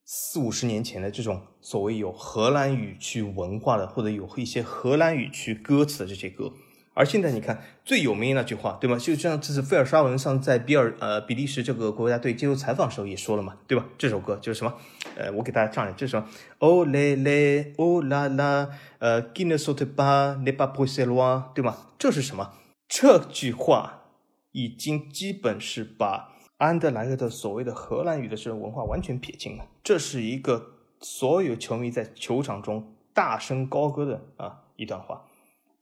[0.05, 6.53] 四五十年前的这种所谓有荷兰语区文化的，或者有一些荷兰语区歌词的这些歌。
[6.95, 8.99] 而现在你看最有名的那句话，对吗？
[8.99, 13.87] 就像这次费尔沙文上在比尔呃比利时这个国家队接受采访时候也说了嘛，对吧？
[13.97, 14.75] 这首歌就是什么？
[15.17, 16.29] 呃，我给大家唱一下，这是什么？
[16.59, 18.69] 哦嘞嘞，哦啦啦，
[18.99, 21.77] 呃，qui ne saute pas n'est pas bruxellois，对吗？
[21.99, 22.53] 这是什么？
[22.89, 24.03] 这句话
[24.53, 29.65] 已经基本是把安德莱赫特所谓的荷兰语的这种文化完全撇清了。
[29.83, 35.25] 这是一个所有球迷在球场中大声高歌的啊一段话。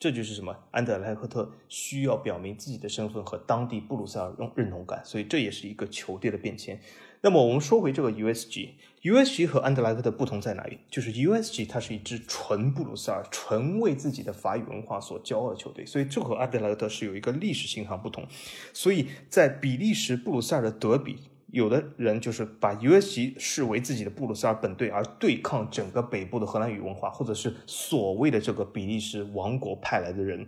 [0.01, 0.57] 这就是什么？
[0.71, 6.81] 安德莱赫特需要表明自己的身份和当地布鲁塞尔认认同感，所以这也是一个球队的变迁。
[7.21, 10.79] 那么我们说回这个 USG，USG 和安德莱赫特不同在哪里？
[10.91, 18.27] 就是 USG 它是一支纯布鲁塞尔、纯为自己的法语文化所骄傲的球队，所以这和安德莱赫特是有一个历史性上不同。
[18.73, 21.19] 所以在比利时布鲁塞尔的德比。
[21.53, 30.47] 有的人就是把 USG 视为自己的布鲁塞尔本队，而对抗整个北部的荷兰语文化，或者是所谓的这个比利时王国派来的人，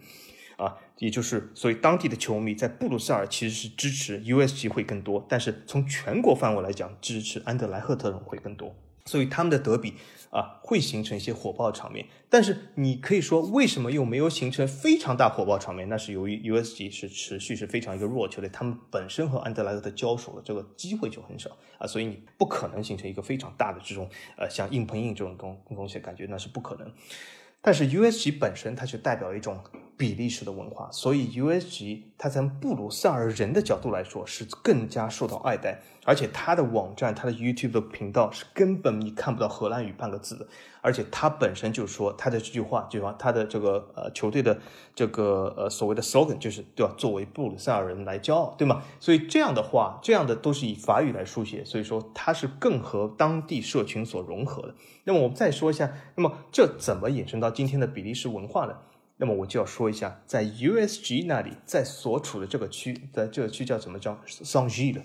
[0.57, 8.75] 啊，也就是所以当地的球迷在布鲁塞尔其实是支持 USG 会更多，但是从全国范围来讲，支持安德莱赫特人会更多。
[9.05, 9.95] 所以他们的德比
[10.33, 12.07] 啊，会形成一些火爆场面。
[12.31, 15.87] 但是你可以说，为什么又没有形成非常大火爆场面？
[15.91, 24.09] 那是由于 USG 是持续是非常一个弱球队，他们本身和安德莱德的交手的这个机会就很少啊，所以你不可能形成一个非常大的这种
[24.39, 26.91] 呃像硬碰硬这种东东西，感觉那是不可能。
[27.61, 29.63] 但是 USG 本身它就代表一种
[29.97, 35.83] 比利时的文化，所以 USG 它从布鲁塞尔人的角度来说是更加受到爱戴。
[36.05, 40.49] 而且它的网站、它的 YouTube 的频道是根本你看不到荷兰语半个字的，
[40.81, 44.59] 而且他本身就是说他的这句话，就是说他的这个呃球队的
[44.97, 46.93] 这个呃所谓的 slogan 就是对吧？
[46.99, 48.83] 作为布鲁塞尔人来骄傲，对吗？
[48.99, 54.75] 所以这样的话，这样的都是以法语来书写，所以说它是更和当地社群所融合的。
[55.05, 58.75] 那么我们再说一下，那么这怎么衍生到今天的比利时文化呢？
[59.23, 65.01] 那么我就要说一下，在 USG 那里，在所处的这个区，在这个区叫怎么叫 s a n g i 的。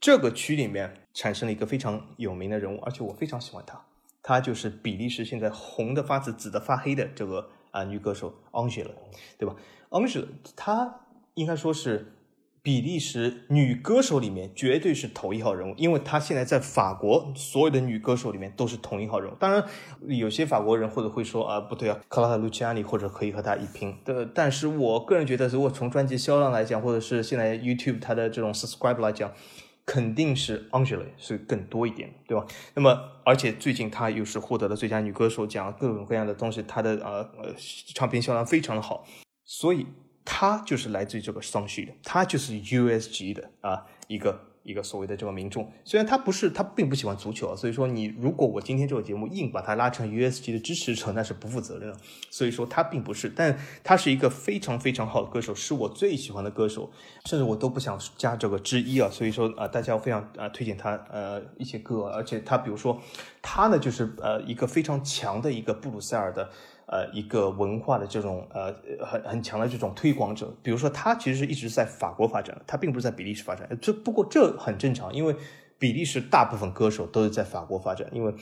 [0.00, 3.84] 这个区里面产生了一个非常有名的人物，而且我非常喜欢他，
[4.22, 8.94] 他就是比利时现在红的发紫、紫的发黑的这个啊女歌手 Angela，
[9.36, 9.54] 对吧
[9.90, 11.02] ？Angela 她
[11.34, 12.10] 应该说是
[12.64, 19.34] 比利时女歌手里面绝对是头一号人物，因为她现在在法国所有的女歌手里面都是同一号人物。
[19.34, 19.64] 当然，
[20.06, 24.24] 有些法国人或者会说啊，不对啊，克拉塔·卢奇亚尼或者可以和她一拼的。
[24.24, 29.32] 但是我个人觉得，如果从专辑销量来讲，或者是现在 YouTube 它的这种 subscribe 来讲，
[29.84, 32.46] 肯定是 Angela 是更多一点，对吧？
[32.74, 37.52] 那么，而且最近她又是获得了最佳女歌手奖，各种各样的东西，她的呃呃
[37.92, 39.04] 唱片销量非常的好，
[39.44, 39.88] 所以
[40.24, 44.52] 他就是来自于这个双旭的，他就是 USG 的啊一个。
[44.64, 51.96] 一个所谓的这个民众，虽然他不是，他并不喜欢足球啊，所以说你如果我今天这个节目硬把他拉成 USG 的支持者，那是不负责任的。
[52.30, 56.92] 所以说他并不是，但他是一个非常非常好的歌手，是我最喜欢的歌手，
[57.24, 59.10] 甚至我都不想加这个之一啊。
[59.10, 63.00] 所以说啊，大家非常啊推荐他呃一些歌，而且他比如说
[63.42, 66.48] 他呢就是呃一个非常强的一个布鲁塞尔的。
[66.92, 68.70] 呃，一个文化的这种呃
[69.02, 73.66] 很很强的这种推广者，比如说他其实是一直在法国发展，他并不是在比利时发展。
[73.80, 75.34] 这不过这很正常，因为
[75.78, 78.34] 比利时大部分歌手都是在法国发展，因为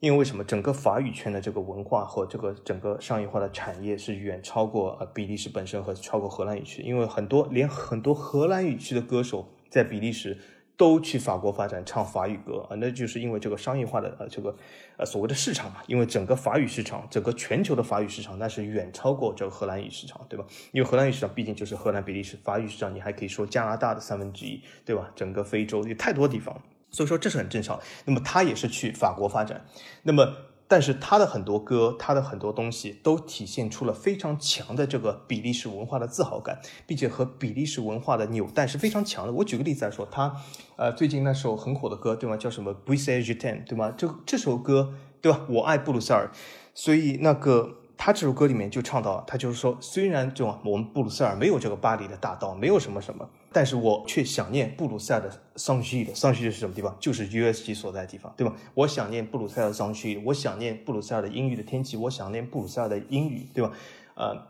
[0.00, 10.36] 因为为什么整个法语圈的这个文化和这个整个商业化的产业是远超过呃比利时本身和超过荷兰语区，因为很多连很多荷兰语区的歌手在比利时。
[10.76, 14.54] 都去法国发展唱法语歌啊，那就是因为这个商业化的呃这个
[14.98, 20.44] 呃所谓的市场嘛，因为整个法语市场，整个全球的法语市场那是远超过这个荷兰语市场，对吧？
[20.72, 25.10] 因为荷兰语市场毕竟就是荷兰、比利时，法语市场你还可以说加拿大的三分之一，对吧？
[25.14, 26.60] 整个非洲有太多地方，
[26.90, 27.80] 所以说这是很正常。
[28.04, 29.64] 那么他也是去法国发展，
[30.02, 30.34] 那么。
[30.68, 39.32] 但是他的很多歌，他的很多东西都体现出了非常强的这个比利时文化的自豪感，并且和比利时文化的纽带是非常强的。
[39.32, 40.34] 我举个例子来说，他
[40.76, 42.36] 呃最近那首很火的歌，对吗？
[42.36, 43.92] 叫什么《b r i s e Je t'aime》，对吗？
[43.96, 45.40] 这这首歌，对吧？
[45.48, 46.30] 我爱布鲁塞尔，
[46.74, 47.78] 所以那个。
[47.98, 53.26] 他这首歌里面就唱到，他就是说，虽然这种我们布鲁塞尔没有这个巴黎的大道，没有什么什么，
[53.56, 56.94] 但是我却想念布鲁塞尔的桑西的桑西是什么地方？
[57.00, 58.54] 就是 USG 所在的地方，对吧？
[58.74, 63.72] 我想念布鲁塞尔的桑西，我想念布鲁塞尔的阴郁的天气，我想念布鲁塞尔的英语，对吧？
[64.14, 64.46] 呃，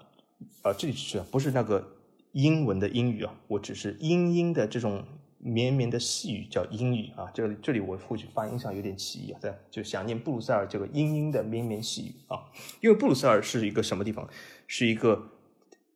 [0.64, 1.86] 呃，这里是不是那个
[2.32, 3.32] 英文的英语啊？
[3.46, 5.04] 我只是英英的这种。
[5.38, 12.50] 绵绵的细雨叫阴雨啊，这里这里我或许发音上有点歧义啊，在就想念布鲁塞尔这个阴阴的绵绵细雨啊，
[12.80, 14.28] 因为布鲁塞尔是一个什么地方？
[14.66, 15.30] 是一个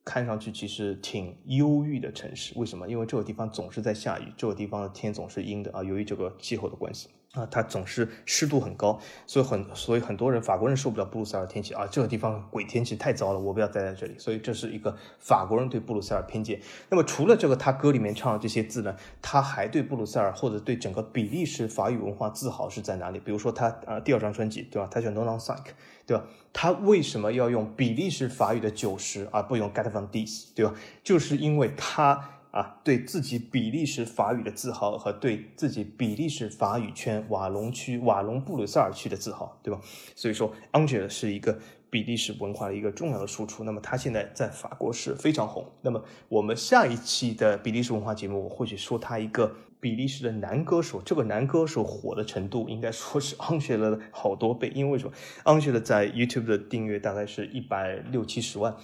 [0.03, 2.53] 看上去其实挺忧郁的城市。
[2.57, 2.87] 为什么？
[2.87, 7.09] 因为这个地方总是在下雨，这个地方的天总是阴的啊，由于这个气候的关系。
[7.33, 14.15] 啊，它总是湿度很高，所以很所以很多人法国人受不了布鲁塞尔天气啊，这个地方鬼天气太糟了，我不要待在这里。
[14.19, 16.59] 所以这是一个法国人对布鲁塞尔偏见。
[16.89, 23.19] 那么除了这个，他歌里面唱的这些字呢，他还对布鲁塞尔或者对整个比利时法语文化自豪是在哪里？
[23.19, 24.89] 比如说他啊第二张专辑对吧？
[24.91, 25.67] 他叫 Non Non Cinq
[26.05, 26.25] 对吧？
[26.51, 30.73] 他为什么要用比利时法语的九十而不用 Get from this 对吧？
[31.01, 32.40] 就是因为他。
[32.51, 39.79] 啊，对自己比利时法语的自豪和对自己比利时法语圈瓦隆区瓦隆布鲁塞尔区的自豪，对吧？
[40.15, 41.57] 所以说，Angela 是一个
[41.89, 43.63] 比利时文化的一个重要的输出。
[43.63, 45.65] 那么他现在在法国是非常红。
[45.81, 54.69] 那么我们下一期的比利时文化节目，我或许说他一个比利时的男歌手，这个男歌手火的程度应该说是 Angela 的好多倍。
[54.75, 55.13] 因为什么
[55.45, 58.75] ？Angela 在 YouTube 的订阅大概是一百六七十万。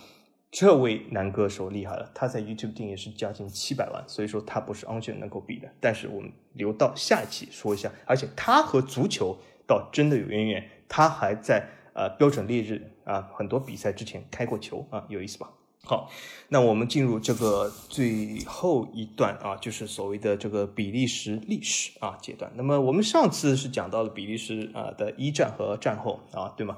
[0.49, 5.69] 这位男歌手厉害了，他在 YouTube 订阅是将近七百万，所以说他不是 Angel 能够比的。
[5.79, 9.37] 但是我们留到下一期说一下，而且他和足球
[9.67, 15.51] 倒真的有渊源，他还在呃标准烈日啊很多比赛之前开过球啊，有意思吧？
[15.83, 16.09] 好，
[16.49, 22.51] 那我们进入这个最后一段啊，就是所谓的这个比利时历史啊阶段。
[22.55, 26.77] 那么我们上次是讲到了比利时啊的一战和战后啊，对吗？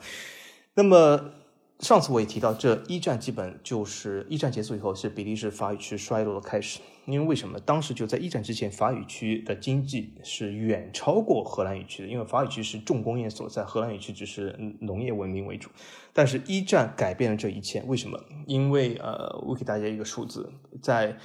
[0.75, 1.31] 那么
[1.79, 6.81] 上次我也提到，这一战基本就是一战结束以后是比利时法语区衰落的开始。
[7.05, 7.57] 因为为什么？
[7.61, 15.69] 当时就在一战之前，法语区的经济是远超过荷兰语区的，因为法语区是重工业所在，荷兰语区只是农业文明为主。
[16.11, 17.81] 但是，一战改变了这一切。
[17.87, 18.19] 为什么？
[18.45, 20.51] 因为呃，我给大家一个数字，
[20.81, 21.17] 在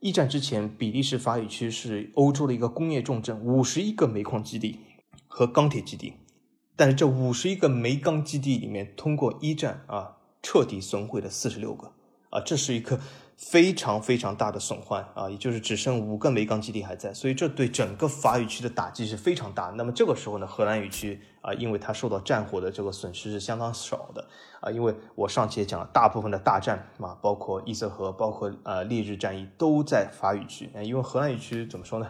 [0.00, 4.78] 一战之前，比利时法语区是欧洲的一个工业重镇，五十一个煤矿基地
[5.26, 6.12] 和钢铁基地。
[6.76, 11.92] 但是，这五十一个煤钢基地里面，通过一战啊，彻底损毁了四十六个
[12.30, 12.98] 啊，这是一个。
[13.36, 19.64] 非常非常大的损坏啊，也就是只剩五个煤钢基地还在，所以这对整个法语区的打击是非常大。
[19.76, 24.24] 那么这个时候呢，荷兰语区啊，因为它受到战火的这个损失是相当少的
[24.60, 30.70] 啊，因为我上期也讲了，大部分的大战啊，包括伊泽河，包括呃烈日战役都在法语区。
[30.80, 32.08] 因为荷兰语区怎么说呢，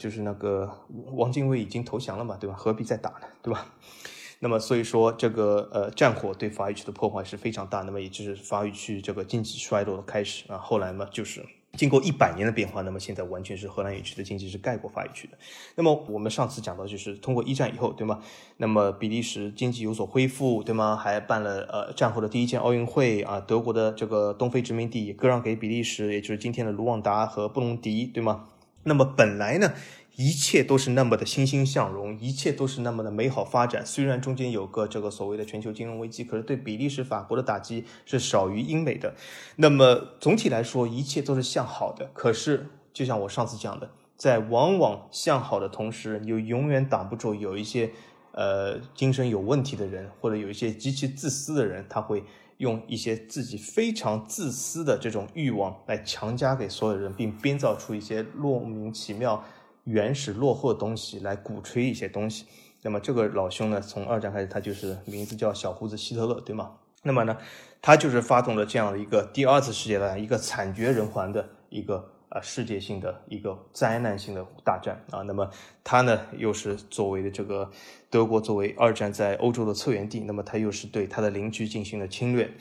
[0.00, 0.68] 就是那个
[1.12, 2.56] 王精卫已经投降了嘛，对吧？
[2.56, 3.66] 何必再打呢，对吧？
[4.40, 7.82] 那么所以说，这个呃战火对法语区的破坏是非常大。
[7.82, 10.56] 那么也就是法语区这个经济衰落的开始啊。
[10.56, 11.44] 后来嘛，就是
[11.74, 15.36] 经过一百年的变化，那么现在完全是荷兰语区的经济是盖过法语区的。
[15.74, 18.20] 那么我们上次讲到，就是通过一战以后，对吗？
[18.56, 20.96] 那么比利时经济有所恢复，对吗？
[20.96, 23.38] 还办了呃战后的第一届奥运会啊。
[23.40, 28.46] 德国的这个东非殖民地割让给比利时，也就是今天的卢旺达和布隆迪，对吗？
[28.84, 29.72] 那么本来呢？
[30.16, 33.86] 一切都是那么的欣欣向荣，一切都是那么的美好发展。
[33.86, 39.14] 虽然中间有个这个所谓的全球金融危机，可是对比利时、法国的打击是少于英美的。
[39.56, 42.10] 那么总体来说，一切都是向好的。
[42.12, 47.90] 可是，就像我上次讲的，在往往向好的同时，又永远挡不住有一些
[48.32, 52.24] 呃精神有问题的人，或者有一些极其自私的人，他会
[52.60, 59.42] 用一些自己非常自私的这种欲望来强加给所有人，并编造出一些莫名其妙。
[59.84, 62.44] 原始落后的东西来鼓吹一些东西，
[62.82, 66.72] 那么这个老兄呢，从二战开始，他就是名字叫小胡子希特勒，对吗？
[67.02, 67.36] 那么呢，
[67.80, 75.22] 他就是发动了这样的一个第二次世界大战，一个惨绝人寰的一个啊世界性的一个灾难性的大战啊。
[75.22, 75.50] 那么
[75.82, 77.70] 他呢，又是作为的这个
[78.10, 82.52] 德国作为二战在欧洲的策源地，那么他又是对他的邻居进行了侵略，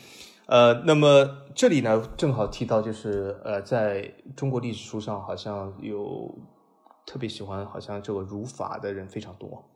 [0.46, 6.38] 呃，那么这里呢，正好提到就是呃，在中国历史书上好像有。
[7.06, 9.68] 特别喜欢好像这个儒法的人非常多，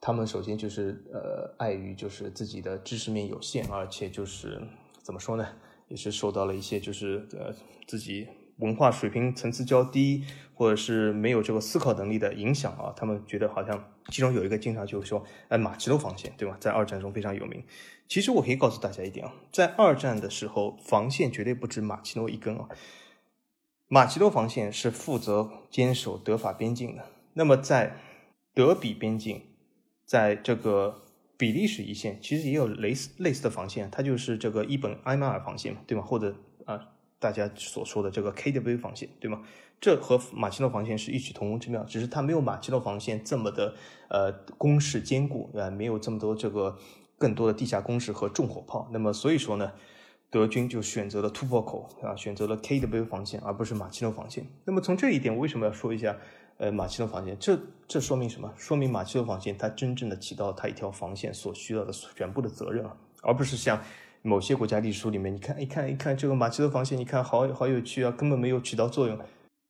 [0.00, 4.58] 他们首先就是呃碍于就是自己的知识面有限，而且就是
[5.02, 5.46] 怎么说呢，
[5.88, 7.52] 也是受到了一些就是呃
[7.86, 8.26] 自己
[8.60, 12.92] 文化水平层次较低，或者是没有这个思考能力的影响啊。
[12.96, 17.64] 他们觉得好像其中有一个经常就说，哎，马奇诺防线对吧，在二战中非常有名。
[18.06, 22.68] 其实我可以告诉大家一点啊，在二战的时候，防线绝对不止马奇诺一根啊。
[23.86, 27.04] 马奇诺防线是负责坚守德法边境的。
[27.34, 27.96] 那么在
[28.54, 29.42] 德比边境，
[30.04, 31.02] 在这个
[31.36, 36.04] 比利时一线，其实也有类似类似的防线，它就是这个伊本埃马尔防线嘛，对吗？
[36.04, 36.34] 或者，
[37.20, 39.42] 大家所说的这个 KW 防线，对吗？
[39.80, 43.74] 这和马奇诺防线是异曲同工之妙，只是它没有马奇诺防线这么的
[44.08, 46.76] 呃攻势坚固，啊，没有这么多这个
[47.16, 48.88] 更多的地下工事和重火炮。
[48.90, 49.70] 那么所以说呢？
[50.32, 54.46] 德军就选择了突破口啊，选择了 KW 防线，而不是马奇诺防线。
[54.64, 56.16] 那么从这一点，为什么要说一下？
[56.58, 57.58] 呃，马奇诺防线，这
[57.88, 58.52] 这说明什么？
[58.56, 63.82] 说明马奇诺防线它真正的起到它一条防线所需要的全部的责任啊，而不是像
[64.22, 69.18] 某些国家历史书里面，你看一看一看这个马奇诺防线，你看好好有趣啊，根本没有起到作用。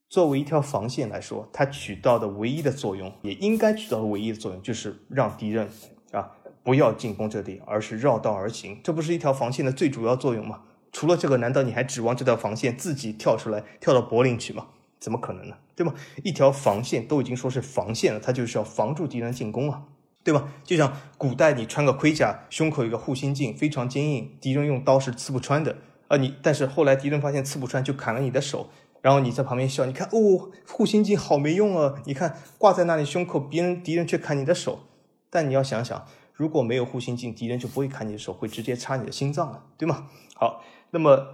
[0.09, 5.69] 作为一条防线来说，它起到的唯一的作用，也应该起到的唯一的作用，就是让敌人
[6.13, 6.33] 啊。
[6.63, 10.61] 不要进攻这里，而是绕道而行，这不是一条防线的最主要作用吗？
[10.93, 14.67] 除了这个，难道你还指望这条防线自己跳出来，跳到柏林去吗？
[14.99, 15.57] 怎么可能呢？
[15.75, 15.95] 对吗？
[16.23, 19.85] 一条防线都已经说是防线了，它就是要防住敌人进攻啊，
[20.31, 20.49] 对吧？
[20.63, 25.77] 就像古代你穿个盔甲，胸口有个护心镜，非常坚硬，敌人用刀是刺不穿的
[26.07, 26.17] 啊。
[26.17, 28.71] 你但是后来敌人发现刺不穿，就砍了你的手，
[29.03, 31.97] 然后你在旁边笑，你看哦，护心镜好没用啊！
[32.05, 34.81] 你看挂在那里胸口，别人敌人却砍你的手，
[35.29, 36.07] 但你要想想。
[36.33, 40.07] 如果没有护心镜，敌人就不会砍你的手，会直接插你的心脏了，对吗？
[40.37, 41.27] 好，那么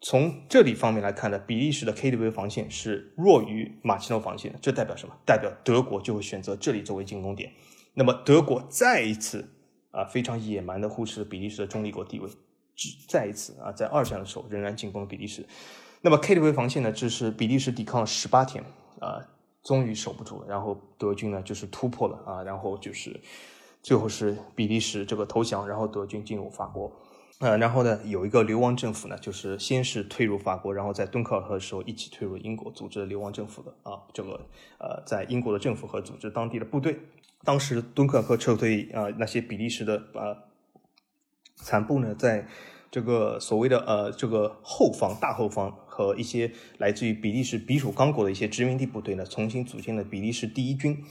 [0.00, 5.14] 从这里方面来看呢，比利时的 KW 防线是弱于马奇诺防线的，这代表什么？
[5.24, 7.52] 代表德国就会选择这里作为进攻点。
[8.00, 9.46] 那么德国再一次
[9.90, 12.30] 啊非常野蛮的忽视了比利时的中立国地位，
[13.06, 15.44] 再一次啊在二战的时候仍然进攻了比利时。
[16.00, 18.64] 那么 KW 防线呢，这是比利时抵抗了十八天
[19.00, 19.20] 啊，
[19.62, 23.20] 终于守不住了，然后德军呢就是突破了啊，然后就是。
[23.82, 26.90] 最后是比利时这个投降，然后德军进入法国。
[27.40, 34.46] 呃，然后呢，有一个流亡政府呢，就是先是退入法国，然后在敦刻尔克的时候一起退入英国，组织流亡政府的啊，这个
[34.78, 37.00] 呃，在英国的政府和组织当地的部队。
[37.42, 40.36] 当时敦刻尔克撤退啊，那些比利时的啊
[41.56, 42.46] 残部呢，在
[42.90, 51.02] 这个所谓的呃这个后方大后方和一些来自于比利时比属刚果的一些殖民地部队呢，重新组建了比利时第一军。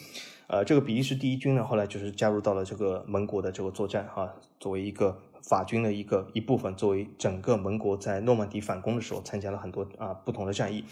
[0.46, 10.84] 呃，这个比利时第一军呢，后来就是加入到了这个盟国的这个作战哈，作为一个法军的一个一部分，作为整个盟国在诺曼底反攻的时候参加了很多啊不同的战役，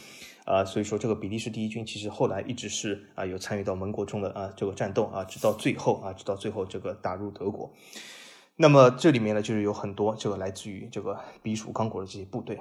[0.45, 7.72] 啊，所以说这个比利时第一军其实后来一直是啊有参与到盟国中的啊这个战斗啊，直到最后啊直到最后这个打入德国。
[8.56, 12.58] 那么这里面呢，就是有很多这个来自于这个比属刚果的这些部队。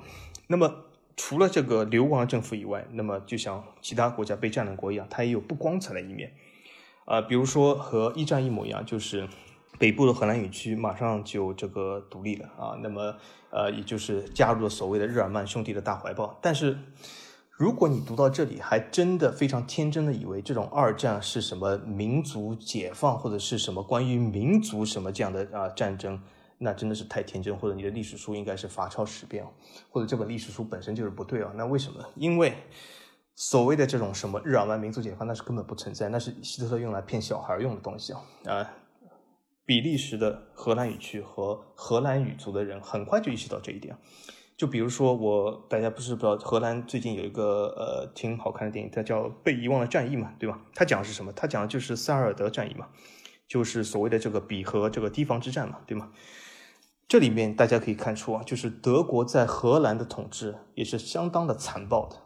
[0.46, 0.84] 那么
[1.16, 6.32] 除了这个流亡政府以外，那么就像其他国家被占领国一样，它也有不光彩的一面。
[7.06, 9.26] 啊，比如说和一战一模一样，就是
[9.78, 13.16] 北部的荷兰语区马上就这个独立了啊，那么
[13.50, 16.38] 呃，也就是加入了所谓的日耳曼兄弟的大怀抱。
[16.40, 16.78] 但是，
[17.50, 26.20] 如果你读到这里，还真的非常天真的以为这种二战是什么民族解放或者是什么关于民族什么这样的啊战争，
[26.58, 29.46] 那真的是太天真，或者你的历史书应该是罚抄十遍，
[29.90, 31.52] 或者这本历史书本身就是不对啊。
[31.54, 32.04] 那为什么？
[32.14, 32.54] 因为。
[33.38, 38.22] 所谓的这种什么日耳曼民族解放，那是根本不存在，那是希特勒用来骗小孩用的东西啊！
[38.46, 38.70] 啊，
[39.66, 43.98] 比利时的荷兰语区和荷兰语族的人很快就意识到这一点。
[44.56, 50.58] 就比如说，我大家不是不知道，荷兰最近有一个呃挺好看的电影，它叫《被遗忘的战役》嘛，对吧？
[50.74, 51.30] 它讲的是什么？
[51.32, 52.88] 它讲的就是塞尔德战役嘛，
[53.46, 56.10] 就是所谓的这个比河这个堤防之战嘛，对吗？
[57.08, 62.16] 这里面大家可以看出啊，就是德国在荷兰的统治也是相当的残暴的。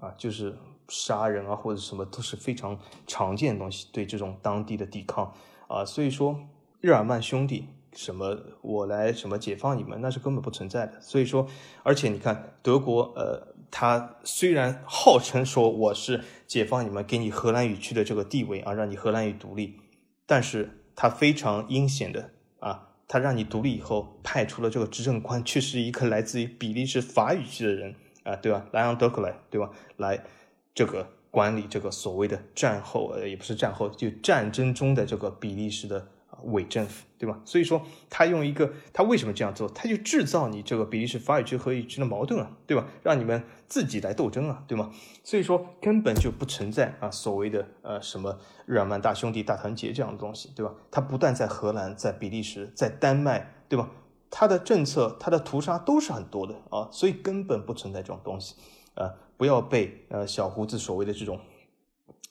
[0.00, 0.56] 啊，就是
[0.88, 3.88] 杀人啊，或者什么都是非常常见的东西。
[3.92, 5.32] 对这种当地的抵抗
[5.66, 6.38] 啊，所以说
[6.80, 11.00] 日耳曼兄弟什么我来什么解放你们，那是根本不存在的。
[11.00, 11.48] 所以说，
[11.82, 19.80] 而且你看德国，呃，他虽然号称说我是解放你们，给你荷兰语区的这个地位啊，让你荷兰语独立，
[20.26, 27.94] 但是他非常阴险的啊，他让你独立以后，派出了这个执政官，却是一个来自于比利时法语区的人。
[28.24, 28.66] 啊，对吧？
[28.72, 29.70] 莱昂德克莱，对吧？
[29.96, 30.22] 来，
[30.74, 36.06] 这个管理这个所谓的战后，呃，也不是战后，就战争中的这个比利时的
[36.44, 37.40] 伪政府，对吧？
[37.44, 39.68] 所以说，他用一个，他为什么这样做？
[39.68, 42.86] 他就制造你这个比利时法语区和语区的矛盾啊，对吧？
[43.02, 44.90] 让你们自己来斗争啊，对吗？
[45.24, 50.72] 所以说，根本就不存在啊，所谓的呃什么日耳曼大兄弟大团结这样的东西，对吧？
[50.90, 53.90] 他不但在荷兰，在比利时，在丹麦，对吧？
[54.30, 58.54] 他的政策，他的屠杀都是很多的啊，所以根本不存在这种东西，
[58.94, 61.40] 啊，不要被呃小胡子所谓的这种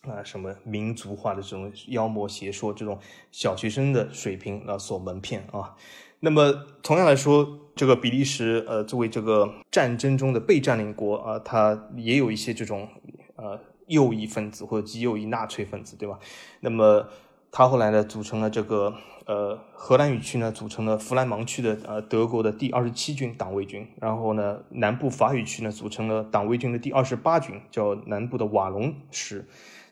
[0.09, 2.97] 啊什么民族化的这种妖魔邪说，这种
[3.31, 5.75] 小学生的水平啊所蒙骗啊。
[6.19, 6.51] 那么
[6.81, 12.87] 同样来说，这个比利时呃作为这个战争中的被占领国啊，它也有一些这种
[13.35, 16.19] 呃右翼分子或者极右翼纳粹分子，对吧？
[16.61, 17.07] 那么
[17.51, 18.95] 他后来呢组成了这个。
[19.27, 29.45] 呃，荷兰语区呢组成了弗兰芒区的呃德国的第二十七军党卫军，然后呢南部法语区呢组成了党卫军的第二十八军，叫南部的瓦隆师。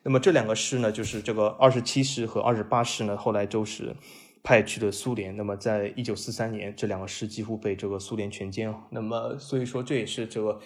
[0.06, 3.96] 那么这两个师呢，就是这个二十七师和二十八师呢，后来都是
[4.44, 5.36] 派去了苏联。
[5.36, 8.86] 那么在一九四三年，这两个师几乎被这个苏联全歼了。
[8.92, 10.60] 那么所以说，这也是这个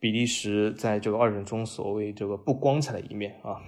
[0.00, 3.60] 比利时在这个二战中所谓这个不光彩的一面啊。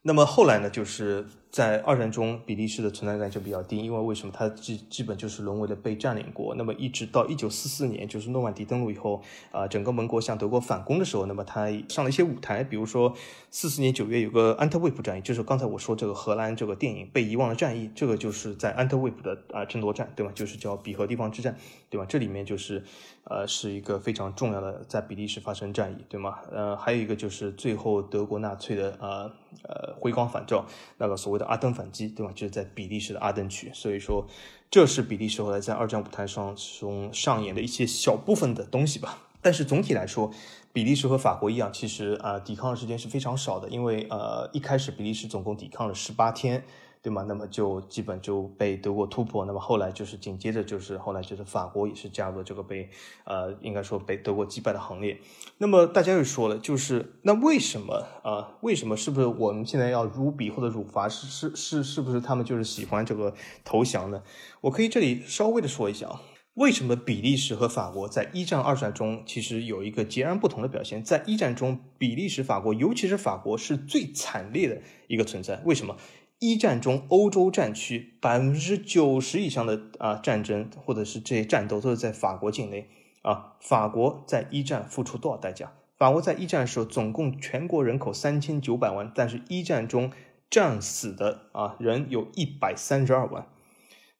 [0.00, 4.32] 那么后来呢，就是在二战中，比利时的存在感就比较低，因为为什么？
[4.36, 6.54] 它基基本就是沦为了被占领国。
[6.54, 13.14] 那么一直到一九四四年，就是诺曼底登陆以后，啊，整个盟国向德国反攻的时候，那么它上了一些舞台，比如说
[13.50, 20.32] 四四年九月有个安特卫普战役，就是刚才我说这个荷兰这个电影《被遗忘的战役》，这个就是在安特卫普的啊争夺战，对吧？
[20.34, 21.56] 就是叫比河地方之战，
[21.88, 22.04] 对吧？
[22.06, 22.84] 这里面就是。
[23.28, 26.38] 呃，是一个非常重要的在比利时发生战役，对吗？
[26.52, 29.24] 呃，还有一个就是最后德国纳粹的呃
[29.64, 30.64] 呃回光返照，
[30.98, 32.32] 那个所谓的阿登反击，对吧？
[32.34, 34.26] 就是在比利时的阿登区，所以说
[34.70, 39.18] 这是比利时后来在二战舞台上中上演的一些小部分的东西吧。
[39.40, 40.32] 但是总体来说，
[40.72, 46.64] 比利时和法国一样，其实啊抵抗的时间是非常少的，因为呃一开始比利时总共抵抗了十八天。
[47.06, 47.24] 对吗？
[47.28, 49.44] 那么就基本就被德国突破。
[49.44, 52.90] 那么后来就是紧接着就是后来就是法国也是加入了这个被
[53.22, 55.16] 呃应该说被德国击败的行列。
[55.58, 58.58] 那么大家又说了，就是那为什么啊？
[58.60, 61.08] 为什么是不是我们现在要辱比或者辱罚？
[61.08, 63.32] 是是是是不是他们就是喜欢这个
[63.64, 64.24] 投降呢？
[64.62, 66.22] 我可以这里稍微的说一下啊，
[66.54, 71.04] 为什么比利时和法国在一战、二战中其实有一个截然不同的表现？
[71.04, 75.62] 在一战中，比利时、法国，尤其是法国是最惨烈的一个存在。
[75.64, 75.96] 为什么？
[76.38, 82.90] 一战中欧洲战区百分之九十以上的啊战争或者是这些战斗都是在法国境内
[83.22, 83.56] 啊。
[83.60, 85.72] 法国在一战付出多少代价？
[85.96, 90.12] 法国在一战的时候总共全国人口三千九百万，但是一战中
[90.50, 93.48] 战死的啊人有一百三十二万，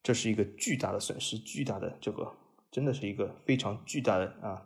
[0.02, 2.32] 这是一个巨大的损失，巨大的这个
[2.70, 4.62] 真的是一个非常巨大的啊。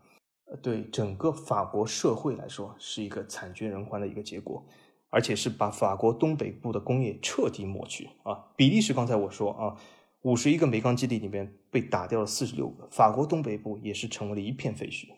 [0.62, 4.64] 对整个法国社会来说，是一个惨绝人寰的一个结果，
[5.10, 8.46] 而且是把法国东北部的工业彻底抹去啊！
[8.56, 9.76] 比利时刚才我说啊，
[10.22, 15.08] 五十一个煤钢基地里面被打掉了四十六个，法国东北部也是成为了一片废墟。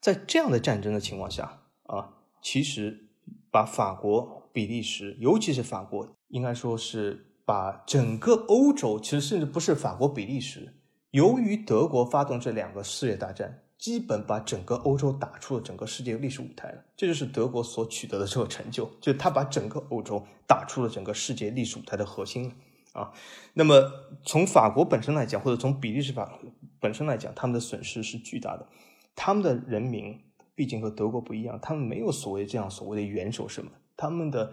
[0.00, 3.08] 在这样的战争的情况下啊，其实
[3.50, 10.74] 把法国、比利时，尤其是法国，应该说是把整个欧洲，其实甚至不是法国、比利时，
[11.12, 13.62] 由于德国发动这两个世界大战。
[13.78, 22.54] 基本把整个欧洲打出了整个世界历史舞台了，这就是德国所取得的这个成就，就是他把整个欧洲打出了整个世界历史舞台的核心了
[23.00, 23.12] 啊。
[23.54, 23.88] 那么
[24.24, 26.40] 从法国本身来讲，或者从比利时法
[26.80, 28.66] 本身来讲，他们的损失是巨大的。
[29.14, 30.20] 他们的人民
[30.56, 34.52] 毕竟和德国不一样，他们没有所谓这样所谓的元首什么，他们的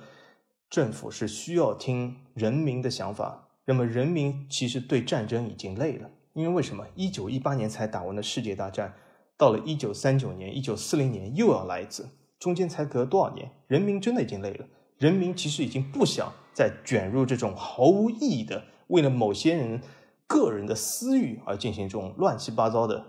[0.70, 3.50] 政府是需要听人民的想法。
[3.66, 6.86] 那么人民其实对战争已经累了，因为为什么？
[6.94, 8.94] 一九一八年才打完的世界大战。
[9.38, 12.10] 到了一九三九年、一九四零年又要来一次，
[12.40, 13.52] 中间才隔多少年？
[13.68, 14.66] 人民真的已经累了。
[14.98, 19.82] 人民其实已经不想再卷入这种毫无意义的、为了某些人
[20.26, 23.06] 个人的私欲而进行这种乱七八糟的、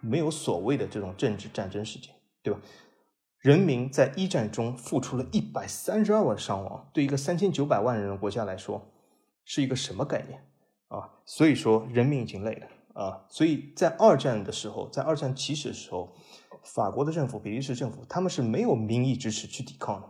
[0.00, 2.60] 没有所谓的这种政治战争事件，对吧？
[3.40, 8.80] 人民在一战中付出了一百三十二万伤亡，对一个三千九百万人的国家来说，
[9.44, 10.40] 是一个什么概念
[10.88, 11.20] 啊？
[11.26, 12.66] 所以说，人民已经累了。
[12.94, 16.14] 啊，所以在二战的时候，在二战起始的时候，
[16.62, 20.08] 法国的政府、比利时政府，他们是没有民意支持去抵抗的，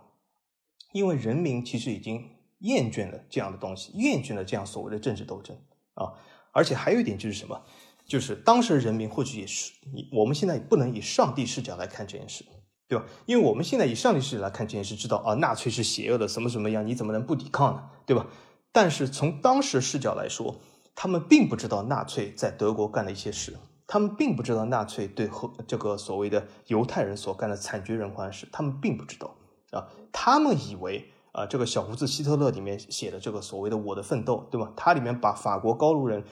[0.93, 5.57] 因为人民其实已经厌倦了这样的东西，厌倦了这样所谓的政治斗争
[5.95, 6.13] 啊。
[6.53, 7.63] 而且还有一点就是什么，
[8.05, 9.73] 就是当时人民或许也是，
[10.13, 12.45] 我们现在不能以上帝视角来看这件事，
[12.87, 13.07] 对吧？
[13.27, 17.91] 因为我们现在以上帝视角来看这件事，知道啊，纳粹是邪恶的，什么什么样，你怎么能不抵抗呢？
[18.07, 18.27] 对吧？
[18.71, 20.61] 但是从当时视角来说，
[20.95, 29.35] 他们并不知道纳粹在德国干了一些事，他们并不知道纳粹对和这个所谓的犹太人所干的惨绝人寰的事，他们并不知道
[29.73, 34.73] 啊，他们以为啊，这个小胡子希特勒里面写的这个所谓的我的奋斗，对吧？
[34.77, 36.25] 它里面把法国高卢人、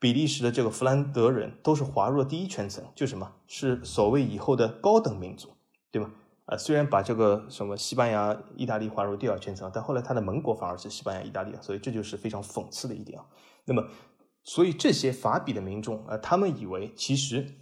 [0.00, 5.50] 比利时的这个弗兰德人都是划入了第一圈层，就什么是所谓以后的高等民族，
[5.92, 6.10] 对吗？
[6.46, 13.24] 啊，虽然把这个什么西班牙、意大利划入第二圈层，但后来他的盟国反而是西班牙、意大利啊，所以这就是非常讽刺的一点啊。
[13.64, 13.84] 那么。
[14.48, 17.54] 所以这些法比的民众，呃，他们以为其实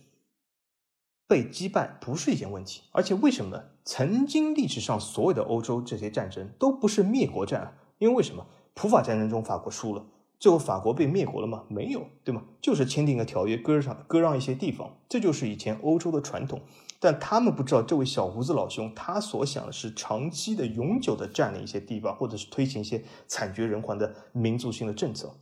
[1.26, 3.64] 被击败不是一件问题，而且为什么呢？
[3.84, 8.47] 曾经历史上所有的欧洲这些战争都不是灭国战，因为为什么？
[8.72, 10.07] 普法战争中法国输了，
[10.39, 11.64] 最后法国被灭国了吗？
[11.68, 12.45] 没有，对吗？
[12.62, 16.62] 就是签订个条约，割让割让一些地方，这就是以前欧洲的传统。
[17.01, 25.34] 但他们不知道，这位小胡子老兄他所想的是长期的、永久的占领一些地方，或者是推行一些惨绝人寰的民族性的政策。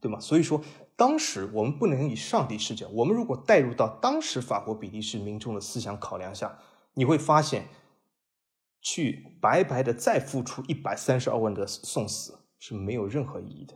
[0.00, 0.18] 对吗？
[0.20, 0.62] 所以说，
[0.96, 2.88] 当时我们不能以上帝视角。
[2.88, 6.58] 我们如果带入到当时法国、比利时民众的思想考量下，
[6.94, 7.68] 你会发现，
[8.80, 13.74] 去白白的再付出一百三十二万的送死是没有任何意义的，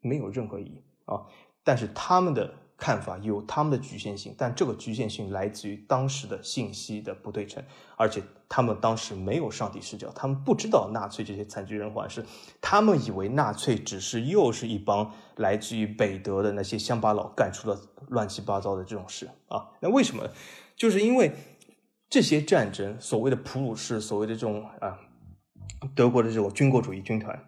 [0.00, 1.26] 没有任何意义啊！
[1.62, 2.54] 但是他们的。
[2.84, 7.64] 看法有他们的局限性，但这个局限性来自于当时的信息的不对称，
[7.96, 12.22] 而且他们当时没有上帝视角，他们不知道纳粹这些惨绝人寰事，
[12.60, 19.70] 他们以为纳粹只是又是一帮来自于北德的那些乡巴佬干出了乱七八糟的这种事啊。
[19.80, 20.28] 那为什么？
[20.76, 21.32] 就是因为
[22.10, 24.98] 这些战争，所谓的普鲁士，所谓的这种啊，
[25.94, 27.42] 德国的这种军国主义军团。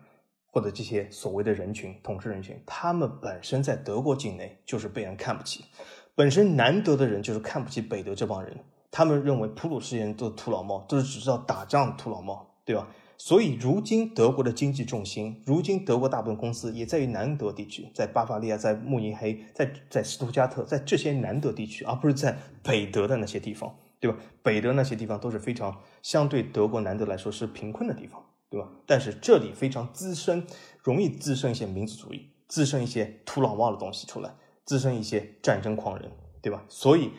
[0.56, 5.66] 或者这些所谓的人群，统治人群，他们本身在德国境内就是被人看不起，
[6.14, 8.56] 本身南德的人就是看不起北德这帮人，
[8.90, 12.88] 他们认为普鲁士人都是土老帽，都是只知道打仗的土老帽，对吧？
[13.18, 24.16] 所以如今德国的经济重心，如今德国大部分公司也在于南德地区，在巴伐利亚，在慕尼黑，在在斯图加特，在这些南德地区，而不是在北德的那些地方，对吧？
[24.42, 28.22] 北德那些地方都是非常相对德国南德来说是贫困的地方。
[28.48, 28.68] 对吧？
[28.86, 30.46] 但是这里非常滋生，
[30.82, 34.34] 容易滋生一些民族主义，滋生一些土老帽的东西出来，
[34.64, 36.64] 滋生一些战争狂人，对吧？
[36.68, 37.10] 所以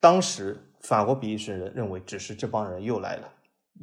[0.00, 3.32] 当时法国比利时人认为，只是这帮人又来了，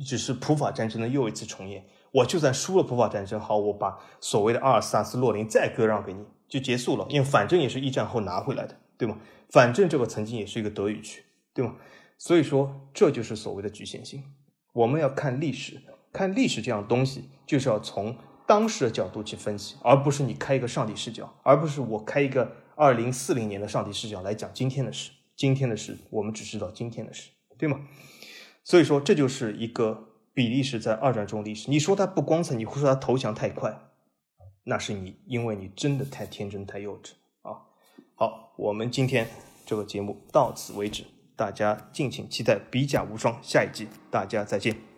[0.06, 1.86] 只是普法战争的又一次重演。
[2.12, 9.18] 我就算输了普法战争，好，我把所谓的阿尔萨斯、洛林再割让给你，就结束了，因为反正也是一战后拿回来的，对吗？
[9.50, 11.24] 反正这个曾经也是一个德语区，
[11.54, 11.78] 对吗？
[12.18, 14.24] 所以说，这就是所谓的局限性。
[14.74, 15.82] 我们要看历史。
[16.12, 25.12] 看历史这样东西，就是要从当时的角度去分析，而不是你开一个上帝视角，而不是我开一个二零四零年的上帝视角来讲今天的事。
[25.38, 27.80] 今天的事，我们只知道今天的事，对吗？
[28.64, 31.72] 所以说，这就是一个比利时在二战中历史。
[31.72, 33.76] 你说它不光彩，你会说它投降太快，
[34.66, 37.74] 那是你因为你真的太天真太幼稚啊！
[38.14, 39.28] 好，我们今天
[39.66, 41.06] 这个节目到此为止，
[41.36, 44.91] 大家敬请期待《比甲无双》下一季，大家再见。